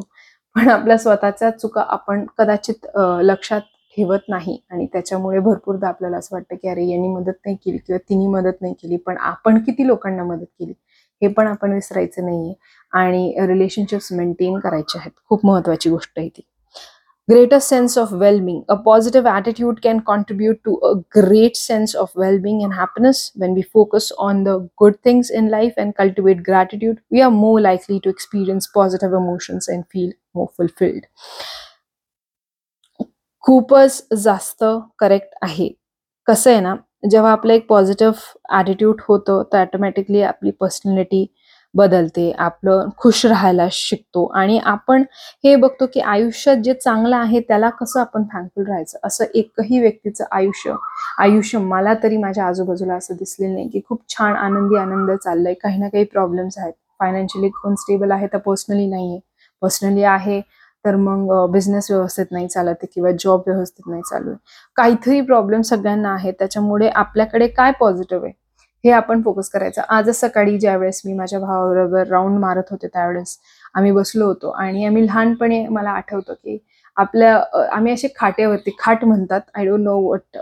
पण 0.55 0.69
आपल्या 0.69 0.97
स्वतःच्या 0.97 1.49
चुका 1.51 1.83
आपण 1.89 2.25
कदाचित 2.37 2.87
लक्षात 3.23 3.61
ठेवत 3.97 4.29
नाही. 4.29 4.57
आणि 4.71 4.85
त्याच्यामुळे 4.93 5.39
भरपूरदा 5.39 5.87
आपल्याला 5.87 6.17
असं 6.17 6.35
वाटतं 6.35 6.55
की 6.55 6.69
अरे 6.69 6.87
यांनी 6.87 7.07
मदत 7.09 7.39
नाही 7.45 7.57
केली 7.65 7.77
किंवा 7.77 7.97
तिने 8.09 8.27
मदत 8.29 8.61
नाही 8.61 8.73
केली 8.73 8.97
पण 8.97 9.17
आपण 9.19 9.59
किती 9.63 9.87
लोकांना 9.87 10.23
मदत 10.25 10.45
केली 10.59 10.73
हे 11.21 11.27
पण 11.29 11.47
आपण 11.47 11.73
विसरायचं 11.73 12.25
नाही 12.25 12.53
आणि 12.93 13.33
रिलेशनशिप्स 13.47 14.11
मेंटेन 14.11 14.57
करायचे 14.59 14.99
आहेत. 14.99 15.11
खूप 15.29 15.45
महत्त्वाची 15.45 15.89
गोष्ट 15.89 16.11
आहे 16.17 16.27
ती. 16.29 16.41
Greater 17.27 17.57
sense 17.59 17.97
of 17.97 18.13
wellbeing 18.13 18.61
a 18.69 18.73
positive 18.85 19.29
attitude 19.29 19.79
can 19.83 19.99
contribute 20.05 20.55
to 20.65 20.75
a 20.83 20.91
great 21.17 21.55
sense 21.55 21.95
of 21.95 22.11
wellbeing 22.17 22.61
and 22.63 22.73
happiness 22.73 23.31
when 23.41 23.53
we 23.53 23.61
focus 23.73 24.11
on 24.19 24.43
the 24.43 24.55
good 24.79 24.93
things 25.05 25.31
in 25.31 25.47
life 25.49 25.73
and 25.77 25.93
cultivate 25.97 26.41
gratitude 26.47 26.95
we 27.11 27.21
are 27.21 27.29
more 27.31 27.59
likely 27.61 27.99
to 28.03 28.09
experience 28.09 28.67
positive 28.75 29.17
emotions 29.17 29.69
and 29.69 29.83
feel 29.83 30.11
more 30.35 30.47
fulfilled 30.57 31.05
खूपच 33.43 34.07
जास्त 34.15 34.63
correct 34.99 35.33
आहे. 35.41 35.69
कसं 36.27 36.51
आहे 36.51 36.59
ना 36.61 36.75
जेव्हा 37.11 37.31
आपलं 37.31 37.53
एक 37.53 37.65
positive 37.67 38.19
attitude 38.51 39.01
होतं 39.07 39.43
तर 39.53 39.59
ऑटोमॅटिकली 39.59 40.21
आपली 40.23 40.51
पर्सनॅलिटी 40.59 41.25
बदलते 41.75 42.31
आपलं 42.39 42.89
खुश 42.97 43.25
राहायला 43.25 43.67
शिकतो 43.71 44.25
आणि 44.35 44.57
आपण 44.65 45.03
हे 45.43 45.55
बघतो 45.55 45.85
की 45.93 45.99
आयुष्यात 46.01 46.57
जे 46.57 46.73
चांगलं 46.75 47.15
आहे 47.17 47.39
त्याला 47.41 47.69
कसं 47.71 47.99
आपण 47.99 48.23
थँकफुल 48.33 48.65
राहायचं? 48.67 48.97
असं 49.03 49.25
एकही 49.35 49.79
व्यक्तीचं 49.79 50.23
आयुष्य 50.31 50.73
आयुष्य 51.19 51.57
मला 51.59 51.93
तरी 52.03 52.17
माझ्या 52.17 52.45
आजूबाजूला 52.45 52.93
असं 52.95 53.15
दिसलेलं 53.15 53.53
नाही 53.55 53.67
की 53.69 53.81
खूप 53.89 54.01
छान 54.09 54.35
आनंदी 54.35 54.77
आनंद 54.77 55.11
चाललाय. 55.15 55.53
काही 55.55 55.79
ना 55.79 55.87
काही 55.89 56.03
प्रॉब्लेम्स 56.05 56.57
आहेत. 56.57 56.73
फायनान्शियली 56.99 57.49
कोण 57.53 57.75
स्टेबल 57.77 58.11
आहे 58.11 58.27
तर 58.33 58.37
पर्सनली 58.39 58.85
नाहीये. 58.87 59.19
पर्सनली 59.61 60.03
आहे 60.05 60.41
तर 60.85 60.95
मग 60.97 61.31
बिझनेस 61.51 61.89
व्यवस्थित 61.91 62.25
नाही 62.31 62.47
चालत 62.47 62.85
किंवा 62.93 63.11
जॉब 63.19 63.41
व्यवस्थित 63.47 63.87
नाही 63.89 64.01
चालू 64.09 64.29
आहे. 64.29 64.37
काहीतरी 64.77 65.21
प्रॉब्लेम 65.21 65.61
सगळ्यांना 65.61 66.13
आहेत 66.13 66.33
त्याच्यामुळे 66.39 66.87
आपल्याकडे 66.89 67.47
काय 67.47 67.71
पॉझिटिव्ह 67.79 68.25
आहे 68.25 68.33
हे 68.83 68.91
आपण 68.91 69.21
फोकस 69.23 69.49
करायचं. 69.49 69.81
आजच 69.89 70.19
सकाळी 70.19 70.57
ज्यावेळेस 70.59 71.01
मी 71.05 71.13
माझ्या 71.13 71.39
भावाबरोबर 71.39 72.07
राऊंड 72.09 72.39
मारत 72.39 72.71
होते 72.71 72.87
त्यावेळेस 72.87 73.37
आम्ही 73.75 73.91
बसलो 73.91 74.25
होतो 74.27 74.49
आणि 74.51 74.85
आम्ही 74.85 75.05
लहानपणी 75.05 75.65
मला 75.67 75.89
आठवतं 75.91 76.33
की 76.33 76.57
आपल्या 76.97 77.35
आम्ही 77.71 77.93
असे 77.93 78.07
खाटेवरती 78.15 78.71
खाट 78.79 79.03
म्हणतात 79.05 79.41
आय 79.55 79.65
डोंट 79.65 79.83
नो 79.83 79.97
वट 80.01 80.37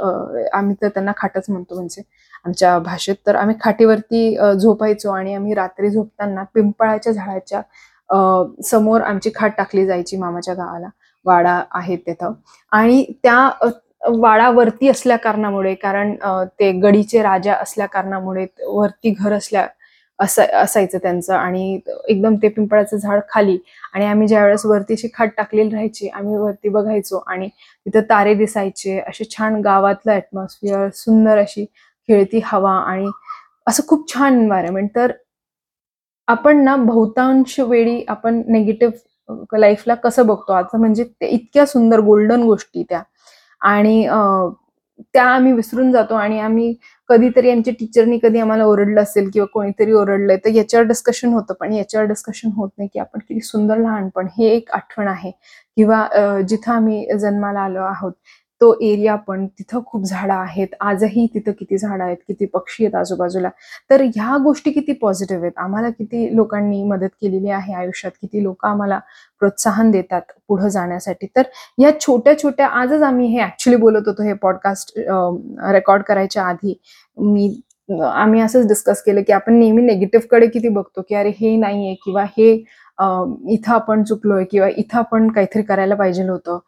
आम्ही 0.54 0.76
तर 0.82 0.88
त्यांना 0.94 1.12
खाटच 1.18 1.46
म्हणतो 1.50 1.76
म्हणजे 1.76 2.02
आमच्या 2.46 2.78
भाषेत. 2.80 3.16
तर 3.28 3.36
आम्ही 3.36 3.56
खाटीवरती 3.62 4.36
झोपायचो 4.62 5.12
आणि 5.12 5.34
आम्ही 5.36 5.54
रात्री 5.54 5.90
झोपताना 5.90 6.44
पिंपळाच्या 6.54 7.14
झाडाच्या 7.14 7.62
समोर 8.66 9.02
आमची 9.02 9.30
खाट 9.36 9.52
टाकली 9.58 9.86
जायची 9.86 10.18
मामाच्या 10.18 10.54
गावाला. 10.54 10.88
वाडा 11.26 11.62
आहे 11.76 11.96
तिथं. 12.08 12.34
आणि 12.72 13.04
त्या 13.24 13.50
वाडावरती 14.20 14.88
असल्या 14.90 15.18
कारणामुळे 15.18 15.74
कारण 15.76 16.14
ते 16.60 16.72
गडीचे 16.82 17.22
राजा 17.24 17.54
असल्या 17.56 17.86
कारणामुळे 17.88 18.46
वरती 18.68 19.10
घर 19.12 19.34
असल्या 19.34 19.68
असायचं 20.20 20.98
त्यांचं. 21.04 21.34
आणि 21.36 21.80
एकदम 22.10 22.36
ते 22.44 22.48
पिंपळाचं 22.50 22.98
झाड 22.98 23.20
खाली. 23.30 23.58
आणि 23.94 24.06
आम्ही 24.06 24.28
ज्या 24.28 24.44
वेळेस 24.44 24.66
वरती 24.66 24.94
अशी 24.94 25.08
खाट 25.14 25.30
टाकलेली 25.38 25.70
राहायची 25.72 26.08
आम्ही 26.10 26.36
वरती 26.38 26.70
बघायचो. 26.70 27.24
आणि 27.28 27.48
तिथं 27.86 28.02
तारे 28.10 28.34
दिसायचे. 28.36 29.00
असे 29.00 29.26
छान 29.32 29.62
गावातलं 29.62 30.12
ॲटमॉस्फिअर 30.14 30.90
सुंदर 30.96 31.38
अशी 31.40 31.66
खेळती 32.10 32.42
हवा. 32.46 32.74
आणि 32.82 33.10
असं 33.68 33.84
खूप 33.88 34.14
छान 34.14 34.40
एन्व्हायरमेंट 34.40 34.90
तर 34.96 35.12
आपण 36.30 36.64
ना 36.64 36.76
बहुतांश 36.76 37.60
वेळी 37.60 38.04
आपण 38.10 38.42
नेगेटिव्ह 38.52 39.58
लाईफला 39.60 39.96
कसं 40.04 40.26
बघतो? 40.28 40.54
आता 40.54 40.78
म्हणजे 40.78 41.04
ते 41.22 41.28
इतक्या 41.28 41.66
सुंदर 41.66 42.00
गोल्डन 42.02 42.44
गोष्टी 42.44 42.84
त्या. 42.90 43.02
आणि 43.62 44.06
त्या 45.14 45.24
आम्ही 45.26 45.52
विसरून 45.54 45.92
जातो 45.92 46.16
आणि 46.16 46.40
आम्ही 46.40 46.74
कधीतरी 47.10 47.50
आमच्या 47.52 47.74
टीचरनी 47.80 48.18
कधी 48.24 48.40
आम्हाला 48.40 48.66
ओरडलं 48.66 49.02
असेल 49.02 49.30
किंवा 49.34 49.46
कोणीतरी 49.54 49.92
ओरडलंय 49.94 50.38
तर 50.46 50.50
याच्यावर 50.56 50.86
डिस्कशन 50.88 51.34
होतं. 51.34 51.54
पण 51.60 51.74
याच्यावर 51.74 52.08
डिस्कशन 52.08 52.50
होत 52.56 52.70
नाही 52.78 52.90
की 52.94 53.00
आपण 53.00 53.20
किती 53.20 53.42
सुंदर 53.42 53.78
लहानपण 53.78 54.28
हे 54.38 54.50
एक 54.56 54.72
आठवण 54.74 55.08
आहे. 55.08 55.32
किंवा 55.78 56.08
जिथं 56.50 56.72
आम्ही 56.74 57.06
जन्माला 57.20 57.60
आलो 57.62 57.82
आहोत 57.84 58.14
तो 58.62 58.74
एरिया 58.82 59.16
पण 59.28 59.46
तिथं 59.60 59.82
खूप 59.86 60.04
झाडं 60.06 60.34
आहेत. 60.34 60.68
आजही 60.82 61.26
तिथं 61.34 61.52
किती 61.60 61.78
झाडं 61.78 62.04
आहेत 62.04 62.18
किती 62.28 62.46
पक्षी 62.54 62.84
आहेत 62.86 62.96
आजूबाजूला. 62.96 63.50
तर 63.90 64.02
ह्या 64.16 64.38
गोष्टी 64.44 64.72
किती 64.72 64.94
पॉझिटिव्ह 65.02 65.44
आहेत. 65.44 65.58
आम्हाला 65.58 65.90
किती 65.90 66.36
लोकांनी 66.36 66.84
मदत 66.84 67.10
केलेली 67.22 67.50
आहे 67.50 67.74
आयुष्यात 67.74 68.12
किती 68.22 68.44
लोक 68.44 68.66
आम्हाला 68.66 69.00
प्रोत्साहन 69.42 69.92
देतात 69.92 70.22
पुढं 70.48 70.68
जाण्यासाठी. 70.70 71.28
तर 71.36 71.44
या 71.82 71.92
छोट्या 72.02 72.38
छोट्या 72.40 72.68
आजच 72.82 73.02
आम्ही 73.02 73.28
हे 73.34 73.42
ऍक्च्युली 73.44 73.78
बोलत 73.82 74.08
होतो 74.08 74.24
हे 74.24 74.34
पॉडकास्ट 74.42 74.98
रेकॉर्ड 75.00 76.04
करायच्या 76.04 76.44
आधी. 76.44 76.80
मी 77.18 77.50
आम्ही 78.04 78.42
असंच 78.42 78.68
डिस्कस 78.68 79.02
केलं 79.04 79.22
की 79.28 79.34
आपण 79.34 79.54
नेहमी 79.60 79.82
नेगेटिव्हकडे 79.82 80.48
किती 80.48 80.70
बघतो 80.70 81.02
की 81.10 81.16
अरे 81.16 81.30
हे 81.40 81.56
नाहीये 81.58 81.94
किंवा 82.06 82.24
हे 82.38 82.52
इथं 83.54 83.72
आपण 83.74 84.04
चुकलोय 84.04 84.44
किंवा 84.52 84.68
इथं 84.78 84.98
आपण 84.98 85.28
काहीतरी 85.32 85.62
करायला 85.64 85.96
पाहिजे 85.96 86.24
होतं. 86.28 86.60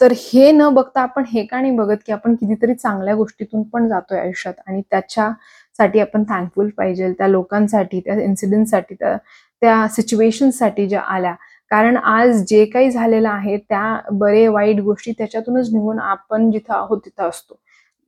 तर 0.00 0.12
हे 0.16 0.50
न 0.52 0.68
बघता 0.74 1.00
आपण 1.02 1.24
हे 1.28 1.44
का 1.46 1.60
नाही 1.60 1.72
बघत 1.76 1.96
की 2.06 2.12
आपण 2.12 2.34
कितीतरी 2.34 2.74
चांगल्या 2.74 3.14
गोष्टीतून 3.14 3.62
पण 3.72 3.88
जातोय 3.88 4.18
आयुष्यात 4.20 4.54
आणि 4.66 4.82
त्याच्यासाठी 4.90 6.00
आपण 6.00 6.24
थँकफुल 6.28 6.68
पाहिजे 6.78 7.12
त्या 7.12 7.28
लोकांसाठी 7.28 8.00
त्या 8.00 8.20
इन्सिडेंटसाठी 8.22 8.94
त्या 8.94 9.16
त्या 9.62 9.86
सिच्युएशनसाठी 9.88 10.86
ज्या 10.88 11.00
आल्या. 11.02 11.34
कारण 11.70 11.96
आज 11.98 12.42
जे 12.48 12.64
काही 12.66 12.90
झालेलं 12.90 13.28
आहे 13.28 13.56
त्या 13.58 13.98
बरे 14.12 14.46
वाईट 14.48 14.80
गोष्टी 14.82 15.12
त्याच्यातूनच 15.18 15.72
निघून 15.72 15.98
आपण 16.00 16.50
जिथं 16.50 16.74
आहोत 16.74 16.98
तिथं 17.04 17.28
असतो. 17.28 17.58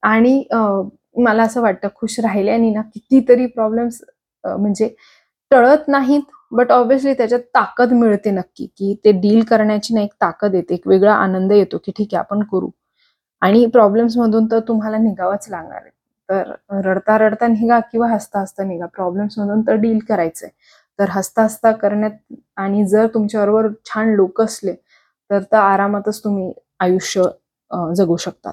आणि 0.02 0.42
मला 1.16 1.42
असं 1.42 1.62
वाटतं 1.62 1.88
खुश 1.96 2.18
राहिल्याने 2.20 2.70
ना 2.70 2.80
कितीतरी 2.94 3.46
प्रॉब्लेम्स 3.46 4.00
म्हणजे 4.44 4.88
टळत 5.50 5.88
नाहीत 5.88 6.22
बट 6.52 6.70
ऑब्व्हियसली 6.72 7.12
त्याच्यात 7.14 7.40
ताकद 7.54 7.92
मिळते 7.92 8.30
नक्की 8.30 8.66
की 8.78 8.94
ते 9.04 9.12
डील 9.20 9.42
करण्याची 9.44 9.94
ना 9.94 10.02
एक 10.02 10.12
ताकद 10.20 10.54
येते 10.54 10.74
एक 10.74 10.86
वेगळा 10.88 11.14
आनंद 11.14 11.52
येतो 11.52 11.78
की 11.84 11.92
ठीक 11.96 12.14
आहे 12.14 12.18
आपण 12.18 12.42
करू. 12.52 12.70
आणि 13.42 13.64
प्रॉब्लेम्स 13.72 14.16
मधून 14.18 14.46
तर 14.50 14.60
तुम्हाला 14.68 14.98
निघावंच 14.98 15.46
लागणार 15.50 15.80
आहे. 15.82 15.90
तर 16.28 16.80
रडता 16.86 17.16
रडता 17.18 17.46
निघा 17.48 17.78
किंवा 17.92 18.08
हसता 18.10 18.40
हसता 18.40 18.64
निघा. 18.64 18.86
प्रॉब्लेम्स 18.86 19.38
मधून 19.38 19.62
तर 19.66 19.74
डील 19.80 19.98
करायचंय. 20.08 20.50
तर 20.98 21.08
हसता 21.10 21.42
हसता 21.44 21.72
करण्यात 21.72 22.34
आणि 22.56 22.86
जर 22.88 23.06
तुमच्याबरोबर 23.14 23.68
छान 23.86 24.14
लोक 24.14 24.40
असले 24.42 24.72
तर 25.30 25.42
तर 25.42 25.56
आरामातच 25.56 26.22
तुम्ही 26.24 26.52
आयुष्य 26.80 27.22
जगू 27.96 28.16
शकतात. 28.16 28.52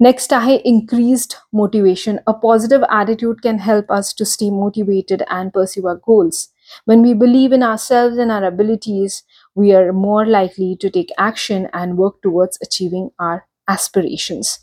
नेक्स्ट 0.00 0.32
आहे 0.34 0.54
increased 0.56 1.34
motivation 1.56 2.16
a 2.26 2.32
positive 2.42 2.84
attitude 2.90 3.40
can 3.42 3.58
help 3.60 3.92
us 3.92 4.14
to 4.18 4.24
stay 4.24 4.48
motivated 4.50 5.22
and 5.22 5.50
pursue 5.56 5.84
our 5.84 5.96
goals 6.08 6.46
When 6.87 7.01
we 7.01 7.13
believe 7.13 7.53
in 7.53 7.63
ourselves 7.63 8.17
and 8.17 8.31
our 8.31 8.43
abilities, 8.43 9.23
we 9.57 9.73
are 9.75 9.91
more 9.91 10.25
likely 10.25 10.75
to 10.81 10.89
take 10.89 11.11
action 11.17 11.67
and 11.73 11.97
work 11.97 12.21
towards 12.21 12.59
achieving 12.67 13.09
our 13.19 13.39
aspirations. 13.67 14.57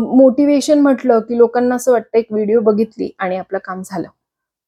Motivation 0.00 0.80
म्हटलं 0.80 1.20
की 1.20 1.38
लोकांना 1.38 1.74
असं 1.74 1.92
वाटतं 1.92 2.18
एक 2.18 2.32
video 2.32 2.60
बघितली 2.60 3.10
आणि 3.18 3.36
आपलं 3.36 3.58
काम 3.58 3.82
झालं 3.84 4.08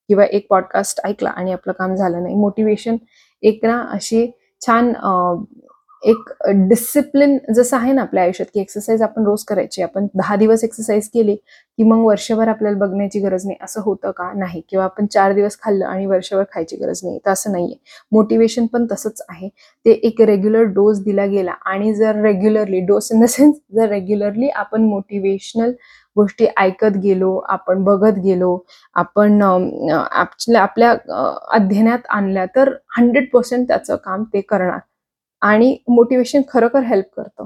किंवा 0.09 0.25
एक 0.25 0.47
पॉडकास्ट 0.51 1.01
ऐकला 1.05 1.31
आणि 1.31 1.53
आपलं 1.53 1.73
काम 1.73 1.95
झालं 1.95 2.23
नाही 2.23 2.35
मोटिवेशन 2.35 2.97
एक 3.43 3.65
ना 3.65 3.81
अशी 3.83 4.27
छान 4.67 4.93
एक 6.04 6.30
डिसिप्लिन 6.70 7.38
जसं 7.50 7.78
आहे 7.78 7.92
ना 7.94 8.02
आपल्या 8.02 8.24
आयुष्यात 8.24 8.48
की 8.54 8.60
एक्सरसाइज 8.62 9.02
आपण 9.02 9.24
रोज 9.26 9.44
करायची. 9.46 9.82
आपण 9.82 10.06
दहा 10.16 10.36
दिवस 10.36 10.64
एक्सरसाइज 10.64 11.08
केली 11.14 11.36
की 11.36 11.84
मग 11.84 12.04
वर्षभर 12.06 12.48
आपल्याला 12.48 12.78
बघण्याची 12.80 13.20
गरज 13.20 13.46
नाही. 13.46 13.58
असं 13.64 13.82
होतं 13.86 14.12
का? 14.12 14.32
नाही. 14.36 14.62
किंवा 14.70 14.86
आपण 14.86 15.06
चार 15.08 15.34
दिवस 15.34 15.58
खाल्लं 15.62 15.86
आणि 15.86 16.06
वर्षभर 16.06 16.44
खायची 16.54 16.76
गरज 16.78 17.00
नाही. 17.04 17.20
तर 17.26 17.32
असं 17.32 17.52
नाहीये. 17.52 17.76
मोटिवेशन 18.12 18.66
पण 18.74 18.86
तसंच 18.92 19.22
आहे. 19.30 19.50
ते 19.86 19.92
एक 20.04 20.22
रेग्युलर 20.24 20.64
डोस 20.74 21.04
दिला 21.04 21.26
गेला 21.28 21.52
आणि 21.66 21.94
जर 21.96 22.22
regularly 22.24 22.80
dose 22.86 23.12
in 23.12 23.22
the 23.22 23.26
sense 23.30 23.56
जर 23.76 23.90
रेग्युलरली 23.90 24.50
आपण 24.56 24.86
मोटिवेशनल 24.86 25.72
गोष्टी 26.16 26.46
ऐकत 26.58 26.98
गेलो 27.04 27.36
आपण 27.50 27.84
बघत 27.84 28.18
गेलो 28.24 28.58
आपण 28.96 29.42
आपल्या 30.58 30.92
अध्ययनात 31.54 32.08
आणल्या 32.10 32.46
तर 32.56 32.74
हंड्रेड 32.98 33.30
पर्सेंट 33.34 33.68
त्याचं 33.68 33.96
काम 34.06 34.24
ते 34.34 34.42
करणार. 34.42 34.80
आणि 35.42 35.76
मोटिवेशन 35.90 36.42
खरोखर 36.50 36.84
हेल्प 36.86 37.06
करतं. 37.18 37.46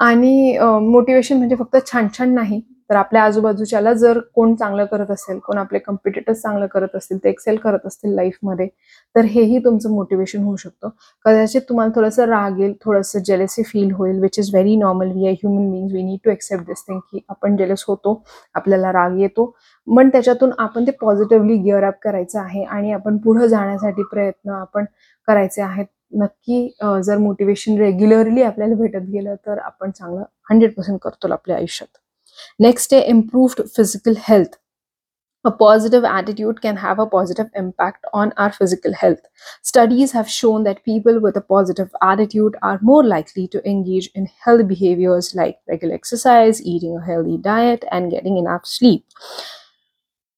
आणि 0.00 0.58
मोटिवेशन 0.82 1.36
म्हणजे 1.36 1.56
फक्त 1.56 1.76
छान 1.86 2.08
छान 2.18 2.34
नाही 2.34 2.60
तर 2.90 2.96
आपल्या 2.96 3.22
आजूबाजूच्याला 3.22 3.92
जर 3.92 4.18
कोण 4.34 4.54
चांगलं 4.56 4.84
करत 4.90 5.10
असेल 5.10 5.38
कोण 5.46 5.58
आपले 5.58 5.78
कम्पिटेटर्स 5.78 6.40
चांगलं 6.42 6.66
करत 6.66 6.94
असतील 6.96 7.18
ते 7.24 7.28
एक्सेल 7.30 7.56
करत 7.64 7.86
असतील 7.86 8.14
लाईफमध्ये 8.14 8.66
तर 9.16 9.24
हेही 9.24 9.58
तुमचं 9.64 9.90
मोटिवेशन 9.94 10.42
होऊ 10.42 10.56
शकतं. 10.56 10.88
कदाचित 11.24 11.62
तुम्हाला 11.68 11.92
थोडंसं 11.96 12.26
राग 12.28 12.60
येईल 12.60 12.72
थोडंसं 12.84 13.18
जेलेसी 13.26 13.62
फील 13.64 13.90
होईल 13.94 14.20
which 14.22 14.38
is 14.38 14.50
very 14.54 14.76
normal 14.76 15.10
we 15.12 15.26
are 15.28 15.32
human 15.34 15.70
beings 15.72 15.92
we 15.94 16.02
need 16.02 16.18
to 16.24 16.30
accept 16.30 16.66
this 16.66 16.82
thing 16.88 17.00
की 17.02 17.20
आपण 17.28 17.56
जेलस 17.56 17.84
होतो 17.88 18.22
आपल्याला 18.54 18.92
राग 18.92 19.18
येतो. 19.20 19.46
पण 19.86 20.08
त्याच्यातून 20.10 20.50
आपण 20.58 20.86
ते 20.86 20.90
पॉझिटिव्हली 21.00 21.56
गिअर 21.62 21.84
अप 21.84 21.98
करायचं 22.02 22.40
आहे 22.40 22.64
आणि 22.64 22.92
आपण 22.92 23.16
पुढं 23.18 23.46
जाण्यासाठी 23.46 24.02
प्रयत्न 24.10 24.50
आपण 24.52 24.84
करायचे 25.28 25.62
आहेत. 25.62 25.86
नक्की 26.11 26.67
जर 27.05 27.17
मोटिवेशन 27.17 27.77
रेग्युलरली 27.77 28.41
आपल्याला 28.41 28.75
भेटत 28.75 29.09
गेलं 29.13 29.35
तर 29.35 29.57
आपण 29.57 29.91
चांगलं 29.91 30.23
हंड्रेड 30.51 30.73
पर्सेंट 30.73 30.99
करतो 30.99 31.31
आपल्या 31.33 31.57
आयुष्यात 31.57 31.97
नेक्स्ट 32.59 32.93
आहे 32.93 33.03
improved 33.03 33.67
physical 33.75 34.13
health 34.17 34.55
A 35.45 35.51
positive 35.51 36.05
attitude 36.05 36.61
can 36.61 36.77
have 36.77 36.99
a 36.99 37.05
positive 37.05 37.47
impact 37.53 38.05
on 38.13 38.31
our 38.37 38.49
physical 38.49 38.93
health. 38.93 39.19
Studies 39.61 40.13
have 40.13 40.29
shown 40.29 40.63
that 40.63 40.85
people 40.85 41.19
with 41.19 41.35
a 41.35 41.41
positive 41.41 41.89
attitude 42.01 42.55
are 42.61 42.79
more 42.81 43.03
likely 43.03 43.49
to 43.49 43.61
engage 43.69 44.09
in 44.15 44.29
healthy 44.39 44.63
behaviors 44.63 45.35
like 45.35 45.57
regular 45.67 45.95
exercise, 45.95 46.61
eating 46.61 46.95
a 46.95 47.05
healthy 47.05 47.37
diet, 47.37 47.83
and 47.91 48.09
getting 48.09 48.37
enough 48.37 48.65
sleep. 48.65 49.03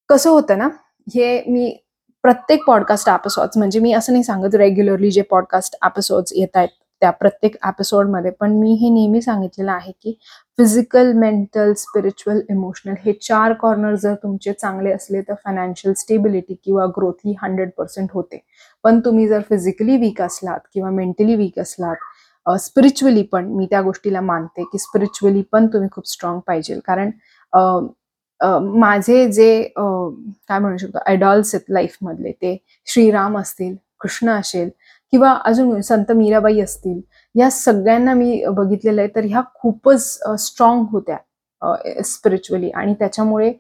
कसं 0.10 0.30
होतं 0.30 0.58
ना 0.58 0.70
हे 1.08 1.44
मी 1.48 1.70
प्रत्येक 2.23 2.65
podcast 2.67 3.09
episodes 3.09 3.59
म्हणजे 3.59 3.81
मी 3.81 3.93
असं 3.93 4.13
नाही 4.13 4.25
सांगत 4.25 4.55
regularly 4.55 5.11
जे 5.11 5.23
पॉडकास्ट 5.23 5.77
एपिसोड्स 5.85 6.33
येत 6.37 6.57
आहेत 6.57 6.69
त्या 7.01 7.11
प्रत्येक 7.11 7.55
एपिसोडमध्ये 7.67 8.31
पण 8.31 8.53
मी 8.53 8.73
हे 8.73 8.89
नेहमी 8.89 9.21
सांगितलेलं 9.23 9.73
आहे 9.73 9.93
की 9.93 10.13
फिजिकल 10.59 11.13
मेंटल 11.13 11.73
स्पिरिच्युअल 11.73 12.41
इमोशनल 12.51 12.95
हे 13.05 13.13
चार 13.13 13.53
कॉर्नर 13.53 13.95
जर 13.95 14.15
तुमचे 14.15 14.53
चांगले 14.53 14.93
असले 14.93 15.21
तर 15.21 15.35
फायनान्शियल 15.45 15.95
स्टेबिलिटी 15.95 16.55
किंवा 16.65 16.87
ग्रोथ 16.87 17.27
ही 17.27 17.35
हंड्रेड 17.43 17.71
पर्सेंट 17.79 18.09
होते. 18.13 18.43
पण 18.85 19.01
तुम्ही 19.01 19.29
जर 19.29 19.41
फिजिकली 19.49 19.97
वीक 19.97 20.23
असलात 20.23 20.61
किंवा 20.75 20.91
मेंटली 20.91 21.35
वीक 21.35 21.59
असलात 21.59 22.57
स्पिरिच्युअली 22.61 23.23
पण 23.23 23.47
मी 23.47 23.67
त्या 23.67 23.81
गोष्टीला 23.83 24.21
मानते 24.21 24.63
की 24.63 24.79
स्पिरिच्युअली 24.79 25.43
पण 25.53 25.67
तुम्ही 25.67 25.89
खूप 25.93 26.09
स्ट्रॉंग 26.09 26.41
पाहिजे. 26.47 26.79
कारण 26.85 27.11
माझे 28.41 29.27
जे 29.33 29.63
काय 29.77 30.59
म्हणू 30.59 30.77
शकतो 30.77 30.99
आयडॉल्स 31.07 31.55
आहेत 31.55 31.73
लाईफमधले 31.73 32.33
ते 32.33 32.57
श्रीराम 32.87 33.39
असतील 33.39 33.75
कृष्ण 34.01 34.31
असेल 34.31 34.69
किंवा 35.13 35.33
अजून 35.45 35.81
संत 35.81 36.13
मीराबाई 36.13 36.61
असतील 36.61 37.01
या 37.35 37.51
सगळ्यांना 37.51 38.15
मी 38.15 38.43
बघितलेलं 38.49 39.01
आहे 39.01 39.11
तर 39.17 39.25
ह्या 39.25 39.43
खूपच 39.55 40.19
स्ट्रॉंग 40.39 40.85
होत्या 40.91 41.17
स्पिरिच्युअली 42.05 42.71
आणि 42.71 42.95
त्याच्यामुळे 42.95 43.53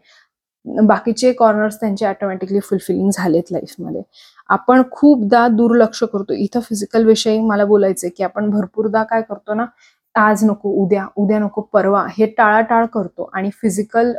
बाकीचे 0.67 1.33
कॉर्नर्स 1.33 1.77
त्यांचे 1.81 2.07
ऑटोमॅटिकली 2.07 2.61
फुलफिलिंग 2.61 3.11
झालेत 3.11 3.53
लाईफमध्ये 3.53 4.03
आपण 4.49 4.83
खूपदा 4.91 5.47
दुर्लक्ष 5.49 6.03
करतो. 6.05 6.33
इथं 6.33 6.61
फिजिकल 6.61 7.05
विषयी 7.07 7.41
मला 7.41 7.65
बोलायचंय 7.65 8.11
की 8.17 8.25
आपण 8.25 8.51
भरपूरदा 8.51 9.03
काय 9.03 9.23
करतो 9.23 9.55
ना 9.55 9.67
आज 10.15 10.45
नको 10.45 10.71
उद्या 10.83 11.07
उद्या 11.17 11.39
नको 11.39 11.61
परवा 11.73 12.05
हे 12.19 12.27
टाळाटाळ 12.39 12.87
करतो. 12.87 13.31
आणि 13.35 13.51
फिजिकल 13.63 14.13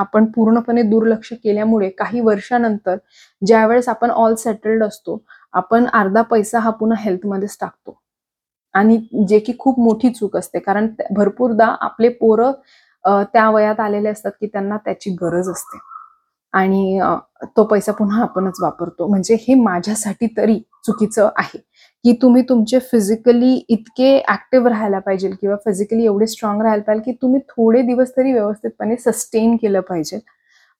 आपण 0.00 0.24
पूर्णपणे 0.32 0.82
दुर्लक्ष 0.82 1.32
केल्यामुळे 1.44 1.88
काही 1.98 2.20
वर्षानंतर 2.20 2.96
ज्या 3.42 3.66
वेळेस 3.66 3.88
आपण 3.88 4.10
ऑल 4.12 4.34
सेटल्ड 4.38 4.84
असतो 4.84 5.22
आपण 5.54 5.86
अर्धा 5.94 6.22
पैसा 6.22 6.58
हा 6.60 6.70
पुन्हा 6.70 7.00
हेल्थमध्येच 7.02 7.56
टाकतो. 7.60 7.98
आणि 8.74 8.98
जे 9.28 9.38
की 9.40 9.52
खूप 9.58 9.78
मोठी 9.80 10.10
चूक 10.10 10.36
असते 10.36 10.58
कारण 10.60 10.88
भरपूरदा 11.16 11.66
आपले 11.82 12.08
पोरं 12.20 12.52
त्या 13.34 13.48
वयात 13.50 13.80
आलेले 13.80 14.08
असतात 14.08 14.32
की 14.40 14.46
त्यांना 14.46 14.76
त्याची 14.84 15.10
गरज 15.22 15.48
असते. 15.50 15.78
आणि 16.54 17.00
तो 17.56 17.64
पैसा 17.64 17.92
पुन्हा 17.92 18.22
आपणच 18.22 18.60
वापरतो. 18.62 19.06
म्हणजे 19.08 19.34
हे 19.48 19.54
माझ्यासाठी 19.54 20.26
तरी 20.36 20.58
चुकीचं 20.86 21.28
आहे. 21.36 21.58
की 22.04 22.12
तुम्ही 22.22 22.42
तुमचे 22.48 22.78
फिजिकली 22.92 23.54
इतके 23.68 24.16
ऍक्टिव्ह 24.32 24.68
राहायला 24.68 24.98
पाहिजे 24.98 25.30
किंवा 25.40 25.56
फिजिकली 25.64 26.04
एवढे 26.04 26.26
स्ट्रॉंग 26.26 26.62
राहायला 26.62 26.82
पाहिजे 26.86 27.04
की 27.04 27.16
तुम्ही 27.22 27.40
थोडे 27.48 27.82
दिवस 27.82 28.10
तरी 28.16 28.32
व्यवस्थितपणे 28.32 28.96
सस्टेन 29.04 29.56
केलं 29.62 29.80
पाहिजे. 29.88 30.18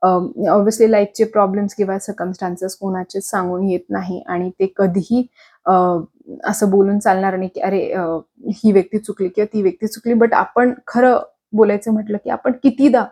ऑब्व्हियसली 0.03 0.91
लाईफचे 0.91 1.25
प्रॉब्लेम्स 1.25 1.75
किंवा 1.75 1.99
सकमस्टान्सेस 1.99 2.77
कोणाचे 2.77 3.21
सांगून 3.21 3.69
येत 3.69 3.81
नाही 3.91 4.23
आणि 4.29 4.51
ते 4.61 4.73
कधीही 4.77 5.27
असं 6.45 6.71
बोलून 6.71 6.99
चालणार 6.99 7.37
नाही 7.37 7.49
की 7.55 7.61
अरे 7.61 7.81
ही 8.57 8.73
व्यक्ती 8.73 8.99
चुकली 8.99 9.29
किंवा 9.29 9.47
ती 9.55 9.63
व्यक्ती 9.63 9.87
चुकली. 9.87 10.15
बट 10.15 10.35
आपण 10.35 10.73
खरं 10.87 11.19
बोलायचं 11.53 11.93
म्हटलं 11.93 12.17
की 12.25 12.31
आपण 12.31 12.53
कितीदा 12.63 13.05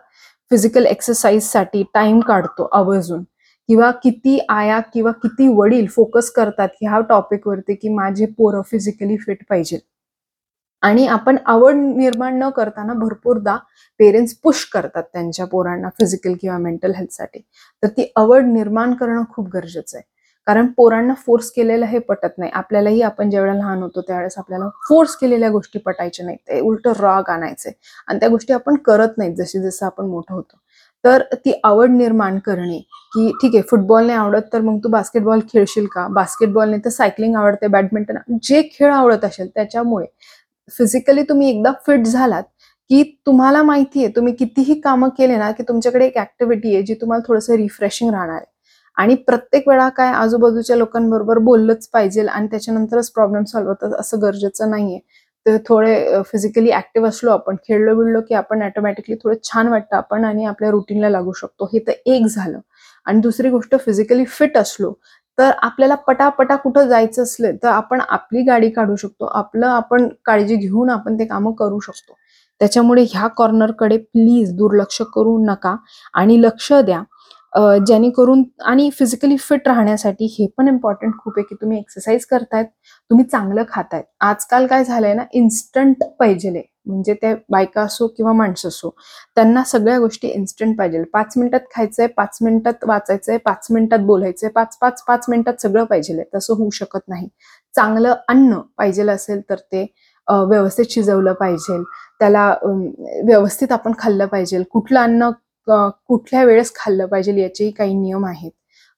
फिजिकल 0.51 0.85
एक्सरसाइजसाठी 0.85 1.83
टाइम 1.93 2.19
काढतो 2.19 2.67
आवर्जून. 2.73 3.23
किंवा 3.69 3.89
किती 4.03 4.37
आया 4.49 4.79
किंवा 4.93 5.11
किती 5.23 5.47
वडील 5.55 5.87
फोकस 5.87 6.29
करतात 6.31 6.69
ह्या 6.81 6.99
टॉपिकवरती 7.09 7.75
की 7.75 7.89
माझे 7.89 8.25
पोरं 8.37 8.61
फिजिकली 8.61 9.17
फिट 9.17 9.43
पाहिजे. 9.49 9.77
आणि 10.83 11.05
आपण 11.07 11.37
आवड 11.45 11.75
निर्माण 11.75 12.37
न 12.39 12.49
करताना 12.49 12.93
भरपूरदा 12.93 13.55
पेरेंट्स 13.99 14.33
पुश 14.35 14.63
करतात 14.65 15.03
त्यांच्या 15.13 15.45
पोरांना 15.45 15.89
फिजिकल 15.89 16.33
किंवा 16.41 16.57
मेंटल 16.57 16.91
हेल्थसाठी 16.95 17.39
तर 17.83 17.87
ती 17.87 18.11
आवड 18.15 18.45
निर्माण 18.45 18.93
करणं 18.93 19.23
खूप 19.29 19.49
गरजेचं 19.53 19.97
आहे. 19.97 20.03
कारण 20.49 20.67
पोरांना 20.77 21.13
फोर्स 21.15 21.49
केलेलं 21.51 21.85
हे 21.85 21.99
पटत 21.99 22.37
नाही. 22.37 22.51
आपल्यालाही 22.53 23.01
आपण 23.01 23.29
ज्यावेळेला 23.29 23.57
लहान 23.57 23.81
होतो 23.83 24.01
त्यावेळेस 24.01 24.37
आपल्याला 24.37 24.69
फोर्स 24.87 25.15
केलेल्या 25.15 25.49
गोष्टी 25.49 25.79
पटायच्या 25.79 26.25
नाहीत. 26.25 26.37
ते 26.47 26.59
उलट 26.59 26.87
राग 26.99 27.29
आणायचे. 27.29 27.71
आणि 28.07 28.19
त्या 28.19 28.29
गोष्टी 28.29 28.53
आपण 28.53 28.75
करत 28.85 29.17
नाहीत 29.17 29.35
जशी 29.35 29.59
जसं 29.61 29.85
आपण 29.85 30.05
मोठं 30.05 30.33
होतो. 30.35 30.57
तर 31.03 31.23
ती 31.35 31.53
आवड 31.63 31.89
निर्माण 31.89 32.39
करणे 32.39 32.79
की 33.13 33.29
ठीक 33.41 33.55
आहे 33.55 33.63
फुटबॉल 33.69 34.05
नाही 34.07 34.17
आवडत 34.19 34.51
तर 34.53 34.61
मग 34.61 34.79
तू 34.83 34.89
बास्केटबॉल 34.89 35.39
खेळशील 35.53 35.85
का? 35.87 36.07
बास्केटबॉल 36.09 36.69
नाही 36.69 36.81
तर 36.85 36.89
सायकलिंग 36.89 37.35
आवडते 37.35 37.67
बॅडमिंटन 37.67 38.17
जे 38.43 38.61
खेळ 38.73 38.91
आवडत 38.93 39.25
असेल 39.25 39.49
त्याच्यामुळे 39.55 40.05
फिजिकली 40.71 41.23
तुम्ही 41.23 41.49
एकदा 41.49 41.71
फिट 41.87 42.05
झालात 42.05 42.43
की 42.89 43.03
तुम्हाला 43.25 43.63
माहिती 43.63 44.03
आहे 44.03 44.13
तुम्ही 44.15 44.33
कितीही 44.35 44.79
कामं 44.81 45.09
केले 45.17 45.37
ना 45.37 45.51
की 45.51 45.63
तुमच्याकडे 45.63 46.05
एक 46.05 46.17
ऍक्टिव्हिटी 46.17 46.73
आहे 46.75 46.83
जी 46.83 46.93
तुम्हाला 46.93 47.23
थोडंसं 47.27 47.55
रिफ्रेशिंग 47.55 48.09
राहणार 48.11 48.35
आहे. 48.35 48.45
आणि 48.99 49.15
प्रत्येक 49.27 49.67
वेळा 49.69 49.87
काय 49.97 50.11
आजूबाजूच्या 50.13 50.75
लोकांबरोबर 50.75 51.37
बोललंच 51.41 51.87
पाहिजे 51.89 52.25
आणि 52.27 52.47
त्याच्यानंतरच 52.47 53.09
प्रॉब्लेम 53.11 53.43
सॉल्व्ह 53.45 53.73
होतात 53.73 53.99
असं 53.99 54.21
गरजेचं 54.21 54.69
नाहीये. 54.71 54.99
तर 55.45 55.57
थोडे 55.67 56.21
फिजिकली 56.25 56.71
ऍक्टिव्ह 56.73 57.07
असलो 57.09 57.31
आपण 57.31 57.55
खेळलो 57.67 57.95
बिळलो 57.95 58.21
की 58.29 58.33
आपण 58.35 58.61
ऑटोमॅटिकली 58.63 59.15
थोडं 59.23 59.35
छान 59.43 59.67
वाटतं 59.67 59.95
आपण 59.97 60.25
आणि 60.25 60.45
आपल्या 60.45 60.69
रुटीनला 60.71 61.09
लागू 61.09 61.31
शकतो. 61.33 61.65
हे 61.73 61.79
तर 61.87 61.91
एक 62.07 62.25
झालं. 62.27 62.59
आणि 63.05 63.19
दुसरी 63.21 63.49
गोष्ट 63.49 63.75
फिजिकली 63.85 64.25
फिट 64.27 64.57
असलो 64.57 64.93
तर 65.37 65.51
आपल्याला 65.63 65.95
पटापटा 66.07 66.55
कुठं 66.55 66.87
जायचं 66.87 67.23
असलं 67.23 67.55
तर 67.63 67.67
आपण 67.69 68.01
आपली 68.09 68.41
गाडी 68.43 68.69
काढू 68.69 68.95
शकतो. 68.95 69.25
आपलं 69.27 69.67
आपण 69.67 70.07
काळजी 70.25 70.55
घेऊन 70.55 70.89
आपण 70.89 71.19
ते 71.19 71.25
कामं 71.25 71.51
करू 71.59 71.79
शकतो. 71.79 72.13
त्याच्यामुळे 72.61 73.03
ह्या 73.09 73.27
कॉर्नरकडे 73.37 73.97
प्लीज 73.97 74.53
दुर्लक्ष 74.57 75.01
करू 75.15 75.37
नका 75.45 75.75
आणि 76.13 76.41
लक्ष 76.41 76.71
द्या. 76.75 77.01
जेणेकरून 77.87 78.43
आणि 78.65 78.89
फिजिकली 78.93 79.37
फिट 79.39 79.67
राहण्यासाठी 79.67 80.25
हे 80.39 80.47
पण 80.57 80.67
इम्पॉर्टंट 80.67 81.13
खूप 81.19 81.33
आहे 81.37 81.43
की 81.49 81.55
तुम्ही 81.61 81.77
एक्सरसाइज 81.79 82.25
करतायत 82.25 82.65
तुम्ही 83.11 83.25
चांगलं 83.25 83.63
खातायत. 83.69 84.03
आजकाल 84.21 84.67
काय 84.67 84.83
झालंय 84.83 85.13
ना 85.13 85.23
इन्स्टंट 85.33 86.03
पाहिजे 86.19 86.61
म्हणजे 86.85 87.13
ते 87.13 87.33
बायका 87.51 87.81
असो 87.81 88.07
किंवा 88.07 88.31
माणसं 88.33 88.67
असो 88.67 88.89
त्यांना 89.35 89.63
सगळ्या 89.63 89.97
गोष्टी 89.99 90.27
इन्स्टंट 90.27 90.77
पाहिजे 90.77 91.03
पाच 91.13 91.33
मिनिटात 91.37 91.59
खायचंय 91.75 92.07
पाच 92.17 92.37
मिनिटात 92.41 92.85
वाचायचंय 92.87 93.37
पाच 93.37 93.67
मिनिटात 93.71 93.99
बोलायचंय 94.05 94.49
पाच 94.49 94.77
पाच 94.81 95.03
पाच 95.07 95.25
मिनिटात 95.29 95.61
सगळं 95.61 95.83
पाहिजे 95.85 96.23
तसं 96.35 96.53
होऊ 96.53 96.69
शकत 96.73 97.07
नाही. 97.07 97.27
चांगलं 97.75 98.15
अन्न 98.27 98.59
पाहिजे 98.77 99.09
असेल 99.09 99.41
तर 99.49 99.55
ते 99.71 99.85
व्यवस्थित 100.27 100.85
शिजवलं 100.89 101.33
पाहिजे 101.33 101.81
त्याला 102.19 102.47
व्यवस्थित 103.25 103.71
आपण 103.71 103.91
खाल्लं 103.99 104.25
पाहिजे 104.25 104.63
कुठलं 104.71 104.99
अन्न 104.99 105.29
कुठल्या 106.07 106.43
वेळेस 106.43 106.71
खाल्लं 106.75 107.05
पाहिजे 107.05 107.41
याचेही 107.41 107.71
काही 107.71 107.93
नियम 107.93 108.25
आहेत. 108.25 108.51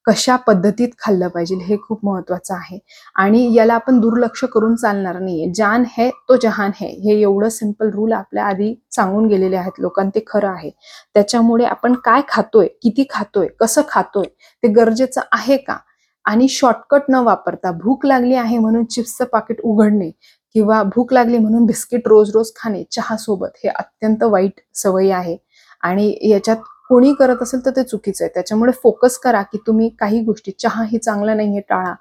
कशा 0.06 0.36
पद्धतीत 0.36 0.88
खाल्लं 0.98 1.28
पाहिजे 1.28 1.56
हे 1.64 1.76
खूप 1.78 2.04
महत्वाचं 2.04 2.54
आहे. 2.54 2.78
आणि 3.16 3.52
याला 3.54 3.74
आपण 3.74 3.98
दुर्लक्ष 4.00 4.44
करून 4.44 4.74
चालणार 4.76 5.18
नाहीये. 5.18 5.50
जान 5.56 5.84
है 5.98 6.08
तो 6.28 6.36
जहान 6.36 6.70
है. 6.80 6.88
हे 7.04 7.20
एवढं 7.20 7.48
सिंपल 7.48 7.90
रूल 7.90 8.12
आपल्या 8.12 8.44
आधी 8.44 8.74
सांगून 8.90 9.26
गेलेले 9.28 9.56
आहेत 9.56 9.80
लोकांना 9.80 10.10
ते 10.14 10.24
खरं 10.26 10.48
आहे. 10.48 10.70
त्याच्यामुळे 11.14 11.64
आपण 11.64 11.94
काय 12.04 12.22
खातोय 12.28 12.68
किती 12.82 13.04
खातोय 13.10 13.46
कसं 13.60 13.82
खातोय 13.88 14.26
ते 14.62 14.68
गरजेचं 14.72 15.20
आहे 15.32 15.56
का? 15.56 15.76
आणि 16.24 16.48
शॉर्टकट 16.48 17.02
न 17.08 17.14
वापरता 17.16 17.70
भूक 17.72 18.06
लागली 18.06 18.34
आहे 18.34 18.58
म्हणून 18.58 18.84
चिप्सचं 18.84 19.24
पाकिट 19.24 19.60
उघडणे 19.64 20.10
किंवा 20.54 20.82
भूक 20.84 21.12
लागली 21.12 21.38
म्हणून 21.38 21.64
बिस्किट 21.66 22.08
रोज 22.08 22.30
रोज 22.30 22.50
खाणे 22.56 22.82
चहा 22.92 23.16
सोबत 23.16 23.56
हे 23.64 23.68
अत्यंत 23.68 24.22
वाईट 24.22 24.60
सवयी 24.74 25.10
आहे. 25.10 25.36
आणि 25.82 26.14
याच्यात 26.30 26.56
कोणी 26.88 27.12
करत 27.14 27.42
असेल 27.42 27.64
तर 27.66 27.70
ते 27.70 27.82
चुकीचं 27.82 28.24
आहे. 28.24 28.30
त्याच्यामुळे 28.34 28.72
फोकस 28.82 29.18
करा 29.18 29.42
की 29.42 29.58
तुम्ही 29.66 29.88
काही 29.98 30.20
गोष्टी 30.22 30.52
चहा 30.52 30.84
ही 30.84 30.98
नाही 30.98 31.34
नाहीये 31.34 31.60
टाळा. 31.60 31.94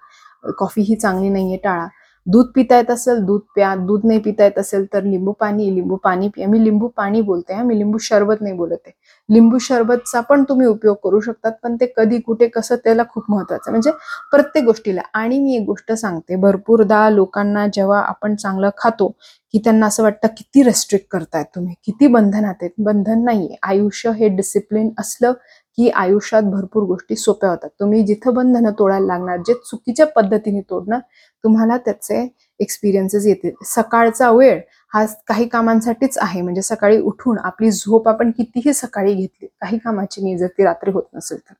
कॉफी 0.58 0.82
ही 0.82 0.96
चांगली 0.96 1.30
नाहीये 1.30 1.58
टाळा. 1.58 1.88
दूध 2.28 2.48
पिता 2.56 2.78
येत 2.78 2.90
असेल 2.92 3.20
दूध 3.26 3.42
प्या 3.56 3.74
दूध 3.78 4.06
नाही 4.06 4.20
पिता 4.20 4.44
येत 4.44 4.58
असेल 4.60 4.86
तर 4.94 5.04
लिंबू 5.04 5.32
पाणी 5.32 5.74
लिंबू 5.76 5.96
पाणी 6.04 6.28
पिया 6.36 6.48
मी 6.48 6.64
लिंबू 6.64 6.88
पाणी 6.98 7.22
बोलते 7.22 7.54
हा 7.54 7.64
मी 7.64 7.78
लिंबू 7.78 7.98
सरबत 8.00 8.42
नाही 8.42 8.54
बोलत 8.56 8.78
आहे. 8.86 8.94
लिंबू 9.30 9.58
सरबतचा 9.60 10.20
पण 10.22 10.44
तुम्ही 10.50 10.68
उपयोग 10.68 10.96
करू 11.04 11.20
शकतात 11.20 11.52
पण 11.64 11.76
ते 11.76 11.86
कधी 11.98 12.20
कुठे 12.22 12.48
कसं 12.48 12.76
त्याला 12.84 13.04
खूप 13.10 13.24
महत्वाचं 13.30 13.64
आहे. 13.68 13.72
म्हणजे 13.72 13.92
प्रत्येक 14.32 14.66
गोष्टीला. 14.66 15.02
आणि 15.14 15.40
मी 15.40 15.56
एक 15.56 15.66
गोष्ट 15.66 15.92
सांगते 15.94 16.36
भरपूरदा 16.38 17.10
लोकांना 17.10 17.68
जेव्हा 17.74 18.00
आपण 18.02 18.36
चांगलं 18.36 18.70
खातो 18.78 19.08
की 19.54 19.60
त्यांना 19.64 19.86
असं 19.86 20.04
वाटतं 20.04 20.28
किती 20.38 20.64
रेस्ट्रिक्ट 20.64 21.08
करतायत 21.12 21.46
तुम्ही 21.56 21.74
किती 21.86 22.08
बंधनात 22.08 22.54
आहेत. 22.62 22.72
बंधन 22.80 23.24
नाहीये. 23.26 23.56
आयुष्य 23.64 24.12
हे 24.18 24.28
डिसिप्लिन 24.36 24.90
असलं 25.00 25.34
की 25.78 25.90
आयुष्यात 25.90 26.44
भरपूर 26.44 26.84
गोष्टी 26.86 27.16
सोप्या 27.16 27.50
होतात. 27.50 27.70
तुम्ही 27.80 28.02
जिथं 28.06 28.34
बंधनं 28.34 28.72
तोडायला 28.80 29.06
लागणार 29.08 29.38
जे 29.48 29.54
चुकीच्या 29.66 30.06
पद्धतीने 30.16 30.62
तोडणार 30.70 31.00
तुम्हाला 31.44 31.78
त्याचे 31.78 32.28
एक्सपिरियन्सेस 32.60 33.26
येतील. 33.28 33.52
सकाळचा 33.66 34.30
वेळ 34.32 34.60
हा 34.94 35.06
काही 35.28 35.48
कामांसाठीच 35.48 36.18
आहे. 36.22 36.42
म्हणजे 36.42 36.62
सकाळी 36.62 37.00
उठून 37.02 37.38
आपली 37.40 37.72
झोप 37.72 38.08
आपण 38.10 38.32
कितीही 38.38 38.74
सकाळी 38.74 39.14
घेतली 39.14 39.48
काही 39.62 39.78
कामाची 39.78 40.22
नाही 40.24 40.38
जर 40.38 40.48
ती 40.58 40.64
रात्री 40.64 40.92
होत 40.92 41.04
नसेल 41.14 41.38
तर. 41.40 41.54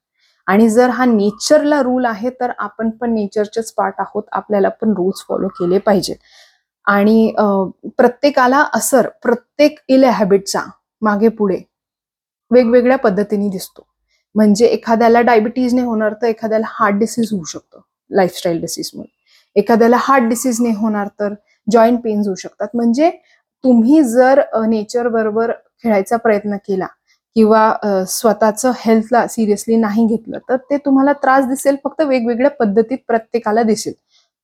आणि 0.48 0.70
जर 0.70 0.90
हा 0.90 1.06
नेचरला 1.06 1.82
रूल 1.84 2.06
आहे 2.06 2.30
तर 2.40 2.52
आपण 2.60 2.90
पण 2.92 3.14
नेचरचेच 3.14 3.72
पार्ट 3.74 3.96
आहोत. 4.00 4.24
आपल्याला 4.32 4.70
पण 4.82 4.94
रूल्स 4.98 5.24
फॉलो 5.28 5.48
केले 5.60 5.78
पाहिजेत. 5.80 6.16
आणि 6.88 7.34
प्रत्येकाला 7.98 8.64
असर 8.76 9.08
प्रत्येक 9.24 9.80
इल 9.90 10.04
हॅबिटचा 10.04 10.62
मागे 11.02 11.28
पुढे 11.30 11.58
वेगवेगळ्या 12.52 12.98
पद्धतीने 12.98 13.50
दिसतो. 13.50 13.86
म्हणजे 14.36 14.66
एखाद्याला 14.66 15.22
डायबिटीजने 15.22 15.82
होणार 15.82 16.14
तर 16.22 16.28
एखाद्याला 16.28 16.66
हार्ट 16.70 16.96
डिसीज 16.96 17.32
होऊ 17.34 17.44
शकतो 17.44 17.84
लाईफस्टाईल 18.12 18.60
डिसीजमुळे 18.62 19.08
एखाद्याला 19.56 19.98
हार्ट 20.00 20.24
डिसीजने 20.24 20.70
होणार 20.76 21.08
तर 21.20 21.34
जॉईंट 21.68 22.00
पेन्स 22.04 22.28
होऊ 22.28 22.36
शकतात. 22.36 22.68
म्हणजे 22.74 23.10
तुम्ही 23.64 24.02
जर 24.04 24.42
नेचर 24.68 25.08
बरोबर 25.08 25.52
खेळायचा 25.84 26.18
प्रयत्न 26.18 26.56
केला 26.68 26.88
किंवा 27.36 28.04
स्वतःचं 28.10 28.72
हेल्थला 28.78 29.26
सिरियसली 29.28 29.76
नाही 29.76 30.06
घेतलं 30.08 30.38
तर 30.50 30.56
ते 30.70 30.78
तुम्हाला 30.86 31.14
त्रास 31.14 31.46
दिसेल 31.48 31.76
फक्त 31.84 32.02
वेगवेगळ्या 32.02 32.50
पद्धतीत 32.60 32.98
प्रत्येकाला 33.08 33.64
दिसेल. 33.64 33.94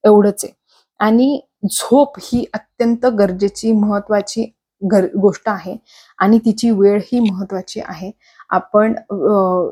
एवढंच 0.04 0.44
आहे. 0.44 0.54
आणि 1.00 1.40
झोप 1.66 2.18
ही 2.22 2.44
अत्यंत 2.54 3.06
गरजेची 3.20 3.72
महत्वाची 3.74 4.46
गर 4.82 5.06
गोष्ट 5.22 5.50
आहे. 5.50 5.76
आणि 6.20 6.40
तिची 6.46 6.70
वेळ 6.72 7.00
ही 7.12 7.20
महत्वाची 7.22 7.80
आहे. 7.86 8.12
आपण 8.56 8.96
अ, 9.12 9.70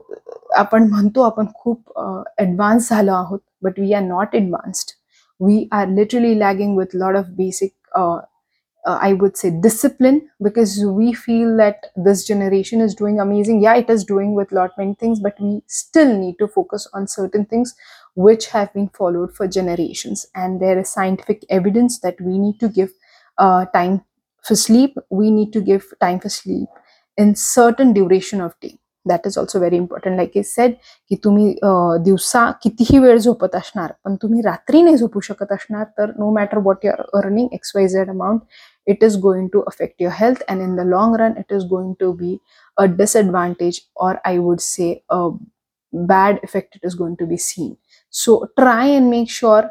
आपण 0.60 0.88
म्हणतो 0.90 1.22
आपण 1.22 1.46
खूप 1.56 2.00
ऍडव्हान्स 2.42 2.90
झालो 2.90 3.14
आहोत 3.14 3.40
but 3.64 3.80
we 3.80 3.94
are 3.94 4.02
not 4.04 4.36
advanced 4.36 4.92
we 5.46 5.68
are 5.72 5.88
literally 5.88 6.38
lagging 6.40 6.78
with 6.78 6.96
lot 7.04 7.16
of 7.18 7.26
basic 7.38 7.74
uh, 8.88 8.98
I 9.08 9.14
would 9.22 9.38
say 9.38 9.50
discipline 9.66 10.18
because 10.48 10.74
we 10.98 11.14
feel 11.14 11.58
that 11.62 11.86
this 12.08 12.24
generation 12.26 12.82
is 12.86 12.96
doing 13.02 13.20
amazing. 13.24 13.62
Yeah, 13.64 13.76
it 13.84 13.90
is 13.96 14.04
doing 14.12 14.36
with 14.40 14.52
lot 14.58 14.76
many 14.82 14.94
things, 15.04 15.20
but 15.28 15.40
we 15.46 15.54
still 15.68 16.12
need 16.18 16.36
to 16.44 16.48
focus 16.58 16.88
on 17.00 17.08
certain 17.16 17.46
things 17.54 17.74
which 18.28 18.48
have 18.58 18.72
been 18.76 18.90
followed 19.00 19.34
for 19.40 19.48
generations. 19.48 20.26
And 20.36 20.62
there 20.66 20.78
is 20.84 20.90
scientific 20.90 21.46
evidence 21.50 22.00
that 22.02 22.22
we 22.22 22.38
need 22.38 22.60
to 22.60 22.70
give 22.70 22.92
uh, 23.38 23.66
time 23.80 24.02
for 24.44 24.56
sleep. 24.56 24.96
We 25.10 25.32
need 25.32 25.52
to 25.54 25.62
give 25.62 25.92
time 26.08 26.20
for 26.20 26.30
sleep 26.30 26.70
in 27.18 27.36
certain 27.36 27.94
duration 27.94 28.42
of 28.42 28.54
day. 28.62 28.78
That 29.06 29.26
is 29.26 29.38
also 29.38 29.60
very 29.60 29.78
important. 29.78 30.18
Like 30.18 30.36
I 30.36 30.42
said, 30.42 30.72
की 31.10 31.16
तुम्ही 31.24 31.52
अं, 31.64 32.04
दिवसा 32.04 32.50
कितीही 32.64 33.00
वेळ 33.00 33.18
झोपत 33.18 33.56
असणार 33.56 33.92
पण 34.06 34.16
तुम्ही 34.22 34.42
रात्री 34.42 34.82
नाही 34.82 34.98
झोपू 34.98 35.20
शकत 35.28 35.52
असणार 35.52 35.84
तर 35.98 36.12
no 36.20 36.30
matter 36.36 36.58
what 36.66 36.86
you 36.86 36.92
are 36.92 37.02
earning 37.20 37.54
X 37.54 37.72
Y 37.76 37.88
Z 37.88 38.10
amount 38.10 38.40
it 38.94 39.04
is 39.06 39.16
going 39.22 39.46
to 39.54 39.62
affect 39.70 40.04
your 40.04 40.10
health 40.18 40.42
and 40.54 40.64
in 40.66 40.74
the 40.80 40.84
long 40.90 41.14
run 41.22 41.38
it 41.44 41.54
is 41.56 41.64
going 41.70 41.94
to 42.02 42.10
be 42.18 42.34
a 42.84 42.86
disadvantage 43.00 43.80
or 44.08 44.10
i 44.32 44.34
would 44.48 44.62
say 44.66 44.90
a 45.16 45.22
bad 45.94 46.40
effect 46.44 46.76
it 46.76 46.86
is 46.90 46.98
going 47.02 47.16
to 47.22 47.28
be 47.32 47.38
seen 47.38 47.72
so 48.14 48.36
try 48.62 48.86
and 48.98 49.10
make 49.16 49.30
sure 49.30 49.64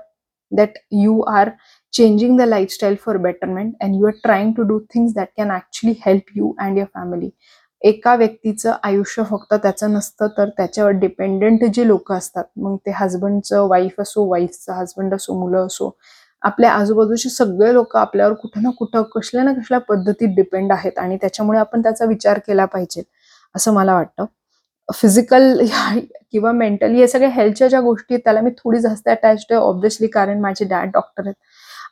that 0.52 0.78
you 0.90 1.22
are 1.24 1.56
changing 1.94 2.36
the 2.36 2.46
lifestyle 2.46 2.96
for 2.96 3.18
betterment 3.18 3.76
and 3.80 3.96
you 3.96 4.06
are 4.06 4.16
trying 4.24 4.54
to 4.54 4.64
do 4.64 4.86
things 4.92 5.14
that 5.14 5.34
can 5.36 5.50
actually 5.50 5.94
help 6.06 6.24
you 6.34 6.54
and 6.58 6.78
your 6.78 6.88
family. 6.88 7.30
एका 7.82 8.14
व्यक्तीचं 8.16 8.72
आयुष्य 8.82 9.22
फक्त 9.30 9.54
त्याचं 9.54 9.92
नसतं 9.92 10.28
तर 10.38 10.48
त्याच्यावर 10.48 10.90
dependent 11.00 11.64
जे 11.74 11.86
लोक 11.88 12.12
असतात 12.12 12.44
मग 12.56 12.76
ते 12.86 12.90
हजबंडचं 12.96 13.66
वाईफ 13.68 14.00
असो 14.00 14.26
वाईफचं 14.30 14.72
हजबंड 14.72 15.14
असो 15.14 15.38
मुलं 15.40 15.66
असो 15.66 15.90
आपल्या 16.42 16.70
आजूबाजूचे 16.72 17.28
सगळे 17.30 17.72
लोक 17.74 17.96
आपल्यावर 17.96 18.32
कुठं 18.42 18.62
ना 18.62 18.70
कुठं 18.78 19.02
कसल्या 19.14 19.44
ना 19.44 19.52
कसल्या 19.52 19.80
पद्धतीत 19.88 20.34
डिपेंड 20.36 20.72
आहेत 20.72 20.98
आणि 20.98 21.16
त्याच्यामुळे 21.20 21.58
आपण 21.58 21.82
त्याचा 21.82 22.04
विचार 22.04 22.38
केला 22.46 22.64
पाहिजे 22.64 23.02
असं 23.54 23.74
मला 23.74 23.94
वाटतं. 23.94 24.24
फिजिकल 24.88 25.64
किंवा 26.32 26.52
मेंटली 26.52 27.00
या 27.00 27.08
सगळ्या 27.08 27.28
हेल्थच्या 27.32 27.68
ज्या 27.68 27.80
गोष्टी 27.80 28.14
आहेत 28.14 28.24
त्याला 28.24 28.40
मी 28.40 28.50
थोडी 28.58 28.80
जास्त 28.80 29.08
अटॅच्ड 29.08 29.52
आहे 29.52 29.60
ऑब्व्हियसली 29.60 30.06
कारण 30.08 30.40
माझे 30.40 30.64
डॅड 30.68 30.90
डॉक्टर 30.92 31.26
आहेत. 31.26 31.34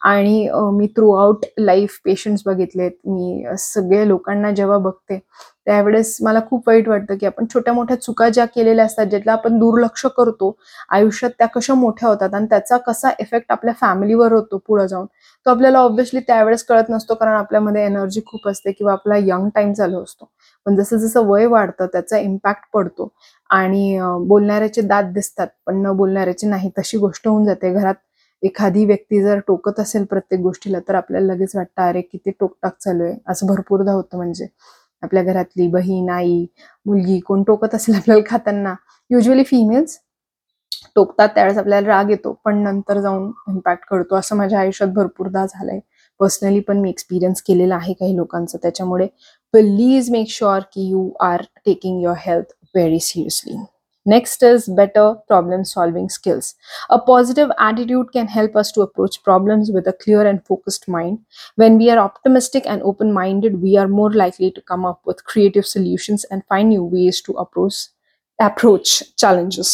आणि 0.02 0.48
मी 0.72 0.86
थ्रू 0.96 1.10
आउट 1.14 1.44
लाईफ 1.58 1.98
पेशंट्स 2.04 2.42
बघितलेत. 2.46 2.90
मी 3.06 3.42
सगळ्या 3.42 3.56
सगळे 3.58 4.06
लोकांना 4.08 4.50
जेव्हा 4.52 4.78
बघते 4.80 5.18
त्यावेळेस 5.66 6.16
मला 6.22 6.40
खूप 6.48 6.68
वाईट 6.68 6.88
वाटतं 6.88 7.16
की 7.16 7.26
आपण 7.26 7.46
छोट्या 7.52 7.72
मोठ्या 7.74 7.96
चुका 7.98 8.28
ज्या 8.28 8.44
केलेल्या 8.46 8.84
असतात 8.84 9.06
ज्यातला 9.06 9.32
आपण 9.32 9.58
दुर्लक्ष 9.58 10.04
करतो 10.16 10.56
आयुष्यात 10.90 11.30
त्या 11.38 11.46
कशा 11.48 11.74
मोठ्या 11.74 12.08
होतात 12.08 12.34
आणि 12.34 12.46
त्याचा 12.50 12.76
कसा 12.86 13.10
इफेक्ट 13.20 13.52
आपल्या 13.52 13.74
फॅमिलीवर 13.80 14.32
होतो 14.32 14.58
पुढे 14.66 14.86
जाऊन 14.88 15.06
तो 15.46 15.50
आपल्याला 15.50 15.78
ऑब्व्हियसली 15.80 16.20
त्यावेळेस 16.22 16.64
कळत 16.64 16.90
नसतो 16.90 17.14
कारण 17.14 17.34
आपल्यामध्ये 17.34 17.84
एनर्जी 17.86 18.20
खूप 18.26 18.48
असते 18.48 18.72
किंवा 18.72 18.92
आपला 18.92 19.16
यंग 19.18 19.48
टाईम 19.54 19.72
चालू 19.74 20.02
असतो. 20.02 20.30
पण 20.66 20.76
जसं 20.76 20.96
जसं 20.98 21.26
वय 21.26 21.46
वाढतं 21.48 21.86
त्याचा 21.92 22.18
इम्पॅक्ट 22.18 22.64
पडतो. 22.74 23.08
आणि 23.50 23.98
बोलणाऱ्याचे 24.28 24.82
दात 24.82 25.04
दिसतात 25.14 25.46
पण 25.66 25.82
न 25.82 25.92
बोलणाऱ्याचे 25.96 26.46
नाही 26.48 26.70
तशी 26.78 26.98
गोष्ट 26.98 27.28
होऊन 27.28 27.44
जाते. 27.44 27.72
घरात 27.72 27.94
एखादी 28.42 28.84
व्यक्ती 28.86 29.22
जर 29.22 29.38
टोकत 29.46 29.80
असेल 29.80 30.04
प्रत्येक 30.04 30.40
गोष्टीला 30.42 30.78
तर 30.88 30.94
आपल्याला 30.94 31.32
लगेच 31.32 31.54
वाटतं 31.56 31.82
अरे 31.82 32.00
किती 32.02 32.30
टोकटाक 32.40 32.76
चालू 32.80 33.04
आहे. 33.04 33.14
असं 33.28 33.46
भरपूरदा 33.46 33.92
होतं 33.92 34.16
म्हणजे. 34.16 34.46
आपल्या 35.02 35.22
घरातली 35.22 35.66
बहीण 35.68 36.08
आई 36.10 36.44
मुलगी 36.86 37.18
कोण 37.20 37.42
टोकत 37.42 37.74
असेल 37.74 37.94
आपल्याला 37.94 38.22
खाताना. 38.26 38.74
युजली 39.10 39.44
फिमेल्स 39.44 39.98
टोकतात 40.96 41.28
त्यावेळेस 41.34 41.58
आपल्याला 41.58 41.86
राग 41.88 42.10
येतो 42.10 42.32
पण 42.44 42.62
नंतर 42.62 43.00
जाऊन 43.00 43.30
इम्पॅक्ट 43.48 43.84
करतो. 43.90 44.16
असं 44.16 44.36
माझ्या 44.36 44.60
आयुष्यात 44.60 44.90
भरपूरदा 44.94 45.44
झालंय. 45.46 45.80
पर्सनली 46.20 46.60
पण 46.60 46.78
मी 46.80 46.90
एक्सपिरियन्स 46.90 47.42
केलेला 47.42 47.76
आहे 47.76 47.92
काही 47.92 48.16
लोकांचं. 48.16 48.58
त्याच्यामुळे 48.62 49.06
प्लीज 49.54 50.10
मेक 50.10 50.28
शुअर 50.30 50.60
की 50.72 50.88
you 50.90 51.08
are 51.20 51.42
taking 51.66 52.02
your 52.02 52.16
health 52.20 52.52
very 52.74 53.00
seriously 53.00 53.56
Next 54.05 54.41
is 54.41 54.69
better 54.69 55.15
problem 55.27 55.65
solving 55.65 56.07
skills. 56.07 56.55
A 56.89 56.97
positive 56.97 57.49
attitude 57.59 58.13
can 58.13 58.27
help 58.27 58.55
us 58.55 58.71
to 58.71 58.81
approach 58.81 59.21
problems 59.23 59.69
with 59.69 59.85
a 59.87 59.93
clear 59.93 60.21
and 60.25 60.39
focused 60.45 60.87
mind. 60.87 61.17
When 61.55 61.77
we 61.77 61.89
are 61.89 61.97
optimistic 61.99 62.65
and 62.65 62.81
open 62.83 63.11
minded, 63.11 63.61
we 63.61 63.75
are 63.77 63.87
more 63.89 64.11
likely 64.13 64.51
to 64.51 64.61
come 64.61 64.85
up 64.85 65.01
with 65.05 65.25
creative 65.25 65.65
solutions 65.65 66.25
and 66.31 66.41
find 66.47 66.69
new 66.69 66.85
ways 66.85 67.21
to 67.21 67.33
approach, 67.33 67.81
approach 68.39 69.03
challenges. 69.17 69.73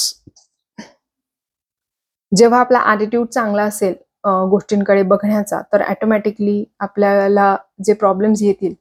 जेव्हा 2.31 2.59
आपला 2.59 2.79
attitude 2.79 3.27
चांगला 3.27 3.63
असेल 3.63 3.93
अं, 4.25 4.47
गोष्टींकडे 4.49 5.03
बघण्याचा 5.03 5.61
तर 5.73 5.81
automatically 5.81 6.63
आपल्याला 6.79 7.55
जे 7.85 7.93
problems 7.93 8.41
येतील 8.41 8.73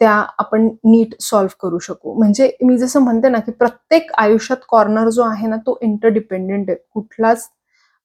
त्या 0.00 0.12
आपण 0.38 0.66
नीट 0.84 1.14
सॉल्व्ह 1.20 1.54
करू 1.62 1.78
शकू. 1.78 2.14
म्हणजे 2.18 2.50
मी 2.64 2.76
जसं 2.78 3.00
म्हणते 3.02 3.28
ना 3.28 3.38
की 3.40 3.52
प्रत्येक 3.52 4.10
आयुष्यात 4.18 4.58
कॉर्नर 4.68 5.08
जो 5.10 5.22
आहे 5.24 5.46
ना 5.48 5.56
तो 5.66 5.78
इंटरडिपेंडेंट 5.82 6.70
आहे. 6.70 6.78
कुठलाच 6.94 7.48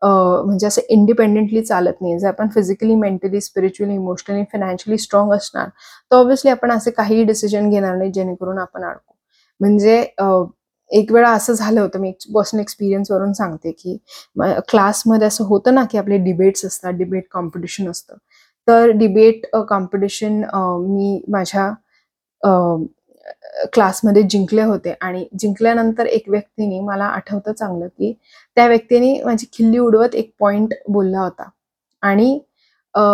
म्हणजे 0.02 0.68
असं 0.68 0.82
इंडिपेंडेंटली 0.90 1.62
चालत 1.66 2.02
नाही. 2.02 2.18
जर 2.20 2.28
आपण 2.28 2.50
physically 2.56 2.96
mentally 2.96 3.42
spiritually 3.42 3.96
emotionally 3.96 4.44
financially 4.52 4.98
strong 4.98 5.32
असणार 5.34 5.68
तर 6.12 6.16
ऑब्व्हियसली 6.16 6.52
आपण 6.52 6.72
असे 6.72 6.92
काहीही 6.92 7.24
डिसिजन 7.26 7.70
घेणार 7.70 7.96
नाही 7.98 8.12
जेणेकरून 8.12 8.58
आपण 8.60 8.84
अडकू. 8.84 9.14
म्हणजे 9.60 9.98
एक 10.92 11.12
वेळा 11.12 11.30
असं 11.32 11.54
झालं 11.54 11.82
होतं 11.82 12.00
मी 12.00 12.12
पर्सनल 12.34 12.62
एक्सपिरियन्स 12.62 13.12
वरून 13.12 13.32
सांगते 13.34 13.72
की 13.72 13.98
क्लासमध्ये 14.70 15.28
असं 15.28 15.44
होतं 15.46 15.76
ना 15.76 15.84
की 15.92 15.98
आपले 15.98 16.18
डिबेट्स 16.24 16.66
असतात 16.66 16.94
डिबेट 16.94 17.28
कॉम्पिटिशन 17.32 17.90
असतं. 17.92 18.18
तर 18.68 18.90
डिबेट 18.98 19.46
कॉम्पिटिशन 19.70 20.42
मी 20.88 21.22
माझ्या 21.32 21.70
क्लासमध्ये 23.74 24.22
जिंकले 24.24 24.62
होते. 24.62 24.94
आणि 25.02 25.26
जिंकल्यानंतर 25.40 26.06
एक 26.06 26.30
व्यक्तीने 26.30 26.80
मला 26.82 27.06
आठवतं 27.06 27.54
चांगलं 27.54 27.88
की 27.88 28.14
त्या 28.58 28.68
व्यक्तीने 28.68 29.14
माझी 29.26 29.48
खिल्ली 29.54 29.80
उडवत 29.80 30.16
एक 30.16 30.32
पॉइंट 30.40 30.74
बोलला 30.90 31.20
होता. 31.20 31.50
आणि 32.04 32.40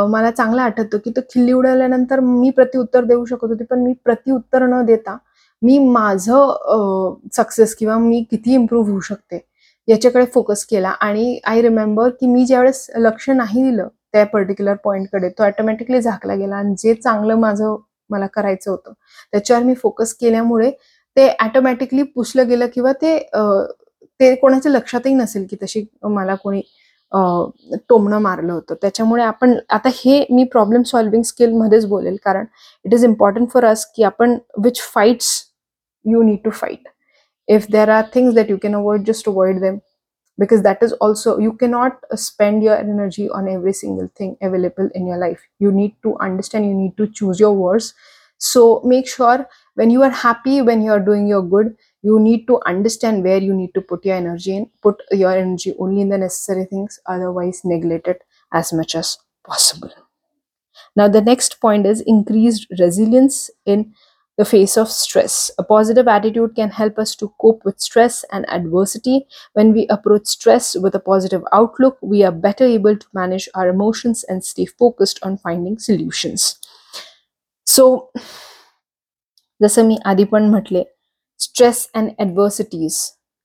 मला 0.09 0.29
चांगलं 0.31 0.61
आठवतं 0.61 0.97
की 1.05 1.11
तो 1.15 1.21
खिल्ली 1.33 1.53
उडवल्यानंतर 1.53 2.19
मी 2.19 2.49
प्रतिउत्तर 2.55 3.03
देऊ 3.05 3.23
शकत 3.25 3.49
होते 3.49 3.63
पण 3.63 3.79
मी 3.83 3.93
प्रतिउत्तर 4.05 4.65
न 4.67 4.81
देता 4.85 5.17
मी 5.61 5.77
माझं 5.79 7.15
सक्सेस 7.33 7.75
किंवा 7.75 7.97
मी 7.99 8.23
किती 8.31 8.53
इम्प्रूव्ह 8.53 8.89
होऊ 8.89 8.99
शकते 8.99 9.39
याच्याकडे 9.87 10.25
फोकस 10.33 10.63
केला. 10.65 10.89
आणि 10.89 11.39
आय 11.45 11.61
रिमेंबर 11.61 12.09
की 12.19 12.27
मी 12.27 12.45
ज्यावेळेस 12.45 12.85
लक्ष 12.97 13.29
नाही 13.29 13.63
दिलं 13.63 13.87
त्या 14.13 14.25
पर्टिक्युलर 14.25 14.75
पॉईंटकडे 14.83 15.29
तो 15.29 15.43
ऑटोमॅटिकली 15.43 16.01
झाकला 16.01 16.35
गेला. 16.35 16.55
आणि 16.55 16.75
जे 16.77 16.93
चांगलं 16.93 17.35
माझं 17.39 17.75
मला 18.11 18.27
करायचं 18.33 18.71
होतं. 18.71 18.93
त्याच्यावर 19.33 19.63
मी 19.63 19.73
फोकस 19.81 20.13
केल्यामुळे 20.15 20.71
ते 21.17 21.27
ऑटोमॅटिकली 21.43 22.03
पुसलं 22.15 22.47
गेलं 22.47 22.67
किंवा 22.73 22.91
ते 23.01 23.17
ते 24.19 24.33
कोणाच्या 24.35 24.71
लक्षातही 24.71 25.13
नसेल 25.13 25.45
की 25.49 25.55
तशी 25.61 25.83
मला 26.03 26.35
कोणी 26.35 26.61
टोमणं 27.89 28.19
मारलं 28.21 28.53
होतं. 28.53 28.75
त्याच्यामुळे 28.81 29.23
आपण 29.23 29.53
आता 29.69 29.89
हे 29.95 30.25
मी 30.31 30.43
प्रॉब्लेम 30.51 30.81
सॉल्विंग 30.85 31.23
स्किल 31.23 31.53
मध्येच 31.53 31.85
बोलेल 31.85 32.17
कारण 32.25 32.45
it 32.85 32.93
is 32.93 33.05
important 33.05 33.49
for 33.53 33.65
us 33.65 33.85
की 33.95 34.03
आपण 34.03 34.37
which 34.63 34.81
fights 34.93 35.31
you 36.05 36.21
need 36.23 36.37
to 36.45 36.49
fight 36.51 36.87
if 37.47 37.65
there 37.71 37.89
are 37.89 38.03
things 38.13 38.35
that 38.35 38.49
you 38.49 38.57
can 38.63 38.75
avoid 38.75 39.05
just 39.07 39.29
avoid 39.29 39.59
them 39.61 39.77
because 40.37 40.63
that 40.63 40.81
is 40.81 40.93
also 40.93 41.37
you 41.39 41.53
cannot 41.53 41.99
spend 42.15 42.63
your 42.63 42.75
energy 42.77 43.29
on 43.29 43.47
every 43.47 43.73
single 43.73 44.09
thing 44.15 44.37
available 44.41 44.89
in 44.95 45.07
your 45.07 45.17
life. 45.17 45.41
You 45.59 45.71
need 45.71 45.95
to 46.03 46.17
understand 46.17 46.65
you 46.65 46.73
need 46.73 46.97
to 46.97 47.07
choose 47.07 47.39
your 47.39 47.53
words. 47.53 47.93
So 48.37 48.81
make 48.83 49.07
sure 49.07 49.47
when 49.75 49.89
you 49.91 50.01
are 50.03 50.09
happy 50.09 50.61
when 50.61 50.81
you 50.81 50.91
are 50.91 50.99
doing 50.99 51.27
your 51.27 51.41
good 51.43 51.75
you 52.03 52.19
need 52.19 52.47
to 52.47 52.59
understand 52.65 53.23
where 53.23 53.37
you 53.37 53.53
need 53.53 53.73
to 53.75 53.81
put 53.81 54.03
your 54.05 54.15
energy 54.15 54.55
in. 54.55 54.69
Put 54.81 55.01
your 55.11 55.31
energy 55.31 55.75
only 55.77 56.01
in 56.01 56.09
the 56.09 56.17
necessary 56.17 56.65
things 56.65 56.99
otherwise 57.05 57.61
neglect 57.63 58.07
it 58.07 58.23
as 58.53 58.73
much 58.73 58.95
as 58.95 59.17
possible. 59.45 59.91
Now 60.95 61.07
the 61.07 61.21
next 61.21 61.59
point 61.59 61.85
is 61.85 62.01
increased 62.01 62.67
resilience 62.79 63.49
in 63.65 63.93
the 64.38 64.44
face 64.44 64.76
of 64.76 64.90
stress. 64.90 65.50
A 65.58 65.64
positive 65.64 66.06
attitude 66.06 66.54
can 66.54 66.70
help 66.70 66.98
us 66.98 67.14
to 67.16 67.32
cope 67.40 67.64
with 67.64 67.80
stress 67.80 68.24
and 68.30 68.48
adversity. 68.50 69.26
When 69.54 69.72
we 69.72 69.86
approach 69.88 70.26
stress 70.26 70.76
with 70.76 70.94
a 70.94 71.00
positive 71.00 71.42
outlook, 71.52 71.98
we 72.02 72.22
are 72.22 72.32
better 72.32 72.64
able 72.64 72.96
to 72.96 73.06
manage 73.14 73.48
our 73.54 73.68
emotions 73.68 74.24
and 74.28 74.44
stay 74.44 74.66
focused 74.66 75.18
on 75.22 75.38
finding 75.38 75.78
solutions. 75.78 76.58
So, 77.66 78.10
जसं 79.60 79.86
मी 79.88 79.96
आधी 80.06 80.24
पण 80.24 80.48
म्हटले 80.50 80.82
stress 81.38 81.88
and 81.94 82.10
ॲडव्हर्सिटीज 82.18 82.98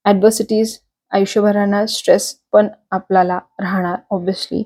ॲडव्हर्सिटीज 0.06 0.78
आयुष्यभराना 1.12 1.86
stress 1.86 2.34
पण 2.52 2.68
आपल्याला 2.92 3.40
राहणार 3.60 3.98
obviously 4.12 4.64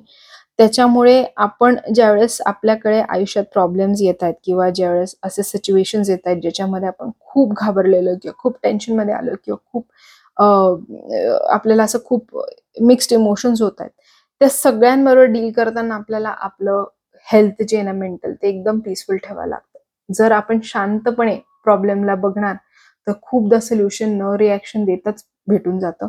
त्याच्यामुळे 0.60 1.22
आपण 1.38 1.76
ज्यावेळेस 1.94 2.40
आपल्याकडे 2.46 2.98
आयुष्यात 3.02 3.44
प्रॉब्लेम्स 3.52 4.00
येत 4.02 4.22
आहेत 4.22 4.34
किंवा 4.44 4.68
ज्यावेळेस 4.70 5.14
असे 5.22 5.42
सिच्युएशन्स 5.42 6.10
येत 6.10 6.26
आहेत 6.26 6.40
ज्याच्यामध्ये 6.42 6.88
आपण 6.88 7.10
खूप 7.22 7.52
घाबरलेलो 7.56 8.14
किंवा 8.22 8.32
खूप 8.38 8.56
टेन्शनमध्ये 8.62 9.14
आलो 9.14 9.34
किंवा 9.44 9.56
खूप 9.72 9.84
आपल्याला 11.52 11.82
असं 11.82 11.98
खूप 12.04 12.36
मिक्स्ड 12.80 13.12
इमोशन्स 13.12 13.62
होत 13.62 13.80
आहेत 13.80 13.90
त्या 14.40 14.48
सगळ्यांबरोबर 14.48 15.26
डील 15.28 15.50
करताना 15.52 15.94
आपल्याला 15.94 16.34
आपलं 16.40 16.84
हेल्थ 17.26 17.62
जे 17.62 17.76
आहे 17.76 17.84
ना 17.86 17.92
मेंटल 17.94 18.32
ते 18.34 18.48
एकदम 18.48 18.78
पीसफुल 18.80 19.16
ठेवावं 19.18 19.48
लागतं. 19.48 19.78
जर 20.08 20.32
आपण 20.32 20.60
शांतपणे 20.64 21.36
प्रॉब्लेमला 21.64 22.14
बघणार 22.16 22.54
तर 23.06 23.12
खूपदा 23.22 23.60
सोल्युशन 23.60 24.16
न 24.18 24.34
रिॲक्शन 24.36 24.84
देताच 24.84 25.24
भेटून 25.48 25.78
जातं. 25.80 26.08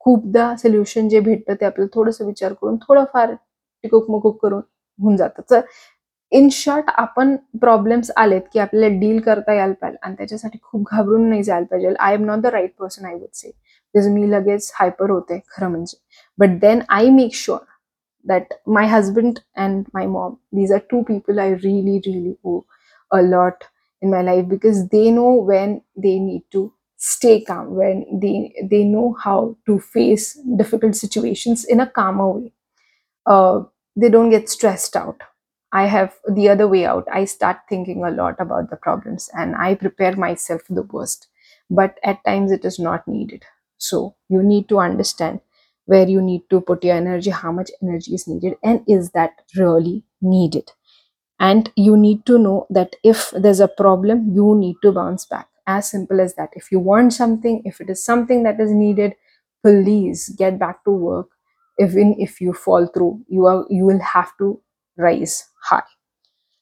खूपदा 0.00 0.54
सोल्युशन 0.56 1.08
जे 1.08 1.20
भेटतं 1.20 1.54
ते 1.54 1.66
आपल्याला 1.66 1.94
थोडंसं 1.94 2.26
विचार 2.26 2.52
करून 2.52 2.76
थोडंफार 2.78 3.34
टिकुकमुकुक 3.84 4.42
करून 4.42 4.60
होऊन 4.98 5.16
जातं. 5.16 5.60
इन 6.32 6.48
शॉर्ट 6.52 6.90
आपण 6.98 7.34
प्रॉब्लेम्स 7.60 8.10
आलेत 8.16 8.42
की 8.52 8.58
आपल्याला 8.58 8.98
डील 9.00 9.20
करता 9.26 9.52
यायला 9.54 9.72
पाहिजे 9.80 9.98
आणि 10.02 10.14
त्याच्यासाठी 10.18 10.58
खूप 10.62 10.88
घाबरून 10.92 11.28
नाही 11.28 11.42
जायला 11.42 11.66
पाहिजे. 11.70 11.94
I 12.00 12.14
am 12.14 12.24
not 12.24 12.40
the 12.40 12.46
right 12.46 12.74
person 12.80 13.06
I 13.06 13.14
would 13.14 13.28
say 13.34 13.52
मी 14.10 14.30
लगेच 14.30 14.70
हायपर 14.74 15.10
होते 15.10 15.38
खरं 15.50 15.68
म्हणजे. 15.70 15.96
But 16.38 16.58
then 16.60 16.80
I 16.88 17.08
make 17.10 17.34
sure 17.34 17.64
that 18.26 18.52
my 18.66 18.86
husband 18.86 19.38
and 19.56 19.84
my 19.94 20.06
mom 20.06 20.34
these 20.54 20.72
are 20.72 20.78
two 20.90 21.00
people 21.02 21.38
I 21.38 21.54
really 21.54 21.98
really 22.06 22.34
owe 22.44 22.58
a lot 23.10 23.64
in 24.02 24.10
my 24.10 24.22
life 24.22 24.44
because 24.44 24.82
they 24.92 25.08
know 25.10 25.30
when 25.46 25.74
they 25.98 26.18
need 26.18 26.40
to 26.52 26.68
stay 27.00 27.38
calm 27.48 27.66
when 27.78 28.00
they 28.20 28.66
they 28.70 28.82
know 28.84 29.08
how 29.18 29.52
to 29.66 29.76
face 29.94 30.32
difficult 30.56 30.94
situation 30.94 31.54
in 31.70 31.80
a 31.80 31.84
calmer 31.94 32.24
way 32.26 32.48
uh, 33.28 33.62
they 33.96 34.10
don't 34.10 34.30
get 34.30 34.48
stressed 34.48 34.96
out 34.96 35.22
i 35.72 35.86
have 35.94 36.14
the 36.38 36.48
other 36.48 36.66
way 36.72 36.84
out 36.92 37.06
i 37.20 37.24
start 37.24 37.58
thinking 37.68 38.04
a 38.04 38.10
lot 38.10 38.36
about 38.44 38.70
the 38.70 38.76
problems 38.86 39.28
and 39.34 39.56
i 39.56 39.74
prepare 39.74 40.16
myself 40.24 40.62
for 40.62 40.74
the 40.74 40.88
worst 40.96 41.28
but 41.80 41.98
at 42.12 42.22
times 42.24 42.52
it 42.58 42.64
is 42.64 42.78
not 42.78 43.06
needed 43.06 43.44
so 43.78 44.14
you 44.28 44.42
need 44.42 44.68
to 44.68 44.78
understand 44.78 45.40
where 45.86 46.08
you 46.08 46.20
need 46.20 46.42
to 46.50 46.60
put 46.60 46.84
your 46.84 46.94
energy, 46.96 47.30
how 47.30 47.50
much 47.50 47.70
energy 47.82 48.12
is 48.14 48.28
needed, 48.28 48.58
and 48.62 48.84
is 48.86 49.12
that 49.12 49.40
really 49.56 50.02
needed? 50.20 50.70
And 51.40 51.72
you 51.76 51.96
need 51.96 52.26
to 52.26 52.38
know 52.38 52.66
that 52.70 52.96
if 53.04 53.30
there's 53.32 53.60
a 53.60 53.68
problem, 53.68 54.32
you 54.34 54.54
need 54.56 54.76
to 54.82 54.92
bounce 54.92 55.26
back. 55.26 55.48
As 55.66 55.90
simple 55.90 56.20
as 56.20 56.34
that. 56.36 56.50
If 56.54 56.72
you 56.72 56.80
want 56.80 57.12
something, 57.12 57.62
if 57.64 57.80
it 57.80 57.90
is 57.90 58.02
something 58.04 58.42
that 58.44 58.60
is 58.60 58.72
needed, 58.72 59.14
please 59.64 60.30
get 60.30 60.58
back 60.58 60.84
to 60.84 60.90
work. 60.90 61.28
Even 61.78 62.14
if 62.18 62.40
you 62.40 62.52
fall 62.52 62.86
through, 62.86 63.22
you 63.28 63.46
are 63.46 63.64
you 63.70 63.84
will 63.86 64.00
have 64.00 64.36
to 64.38 64.60
rise 64.96 65.48
high. 65.62 65.84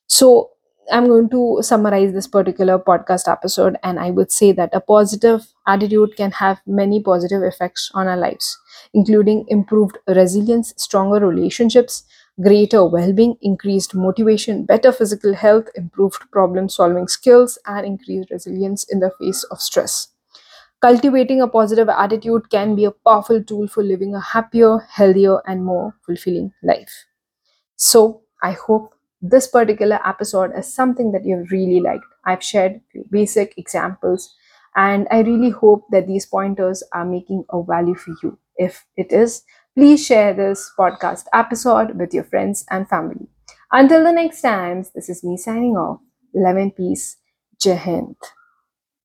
So 0.08 0.50
I'm 0.92 1.06
going 1.06 1.28
to 1.30 1.58
summarize 1.62 2.12
this 2.12 2.26
particular 2.28 2.78
podcast 2.78 3.30
episode, 3.30 3.76
and 3.82 3.98
I 3.98 4.10
would 4.10 4.30
say 4.32 4.52
that 4.52 4.70
a 4.74 4.80
positive 4.80 5.46
attitude 5.66 6.16
can 6.16 6.30
have 6.32 6.60
many 6.66 7.00
positive 7.02 7.42
effects 7.42 7.90
on 7.94 8.06
our 8.06 8.16
lives, 8.16 8.56
including 8.94 9.44
improved 9.48 9.98
resilience, 10.06 10.74
stronger 10.76 11.24
relationships, 11.26 12.04
greater 12.40 12.84
well 12.84 13.12
being, 13.12 13.36
increased 13.42 13.94
motivation, 13.94 14.64
better 14.64 14.92
physical 14.92 15.34
health, 15.34 15.68
improved 15.74 16.30
problem 16.30 16.68
solving 16.68 17.08
skills, 17.08 17.58
and 17.66 17.84
increased 17.86 18.30
resilience 18.30 18.84
in 18.84 19.00
the 19.00 19.10
face 19.18 19.42
of 19.44 19.60
stress. 19.60 20.08
Cultivating 20.80 21.40
a 21.40 21.48
positive 21.48 21.88
attitude 21.88 22.50
can 22.50 22.74
be 22.76 22.84
a 22.84 22.90
powerful 22.90 23.42
tool 23.42 23.66
for 23.68 23.82
living 23.82 24.14
a 24.14 24.20
happier, 24.20 24.78
healthier, 24.90 25.40
and 25.46 25.64
more 25.64 25.94
fulfilling 26.04 26.52
life. 26.62 27.06
So, 27.76 28.22
I 28.42 28.52
hope 28.52 28.94
this 29.22 29.46
particular 29.48 29.98
episode 30.06 30.52
is 30.56 30.72
something 30.72 31.12
that 31.12 31.24
you've 31.24 31.50
really 31.50 31.80
liked. 31.80 32.04
I've 32.24 32.42
shared 32.42 32.80
basic 33.10 33.54
examples, 33.58 34.34
and 34.74 35.06
I 35.10 35.20
really 35.20 35.50
hope 35.50 35.84
that 35.90 36.06
these 36.06 36.26
pointers 36.26 36.82
are 36.92 37.04
making 37.04 37.44
a 37.50 37.62
value 37.62 37.94
for 37.94 38.14
you. 38.22 38.38
If 38.56 38.84
it 38.96 39.12
is, 39.12 39.42
please 39.74 40.04
share 40.04 40.34
this 40.34 40.70
podcast 40.78 41.24
episode 41.32 41.98
with 41.98 42.12
your 42.14 42.24
friends 42.24 42.64
and 42.70 42.88
family. 42.88 43.28
Until 43.72 44.04
the 44.04 44.12
next 44.12 44.42
time, 44.42 44.84
this 44.94 45.08
is 45.08 45.24
me 45.24 45.36
signing 45.36 45.76
off. 45.76 46.00
Love 46.34 46.56
and 46.56 46.74
peace. 46.74 47.16
Jai. 47.60 48.06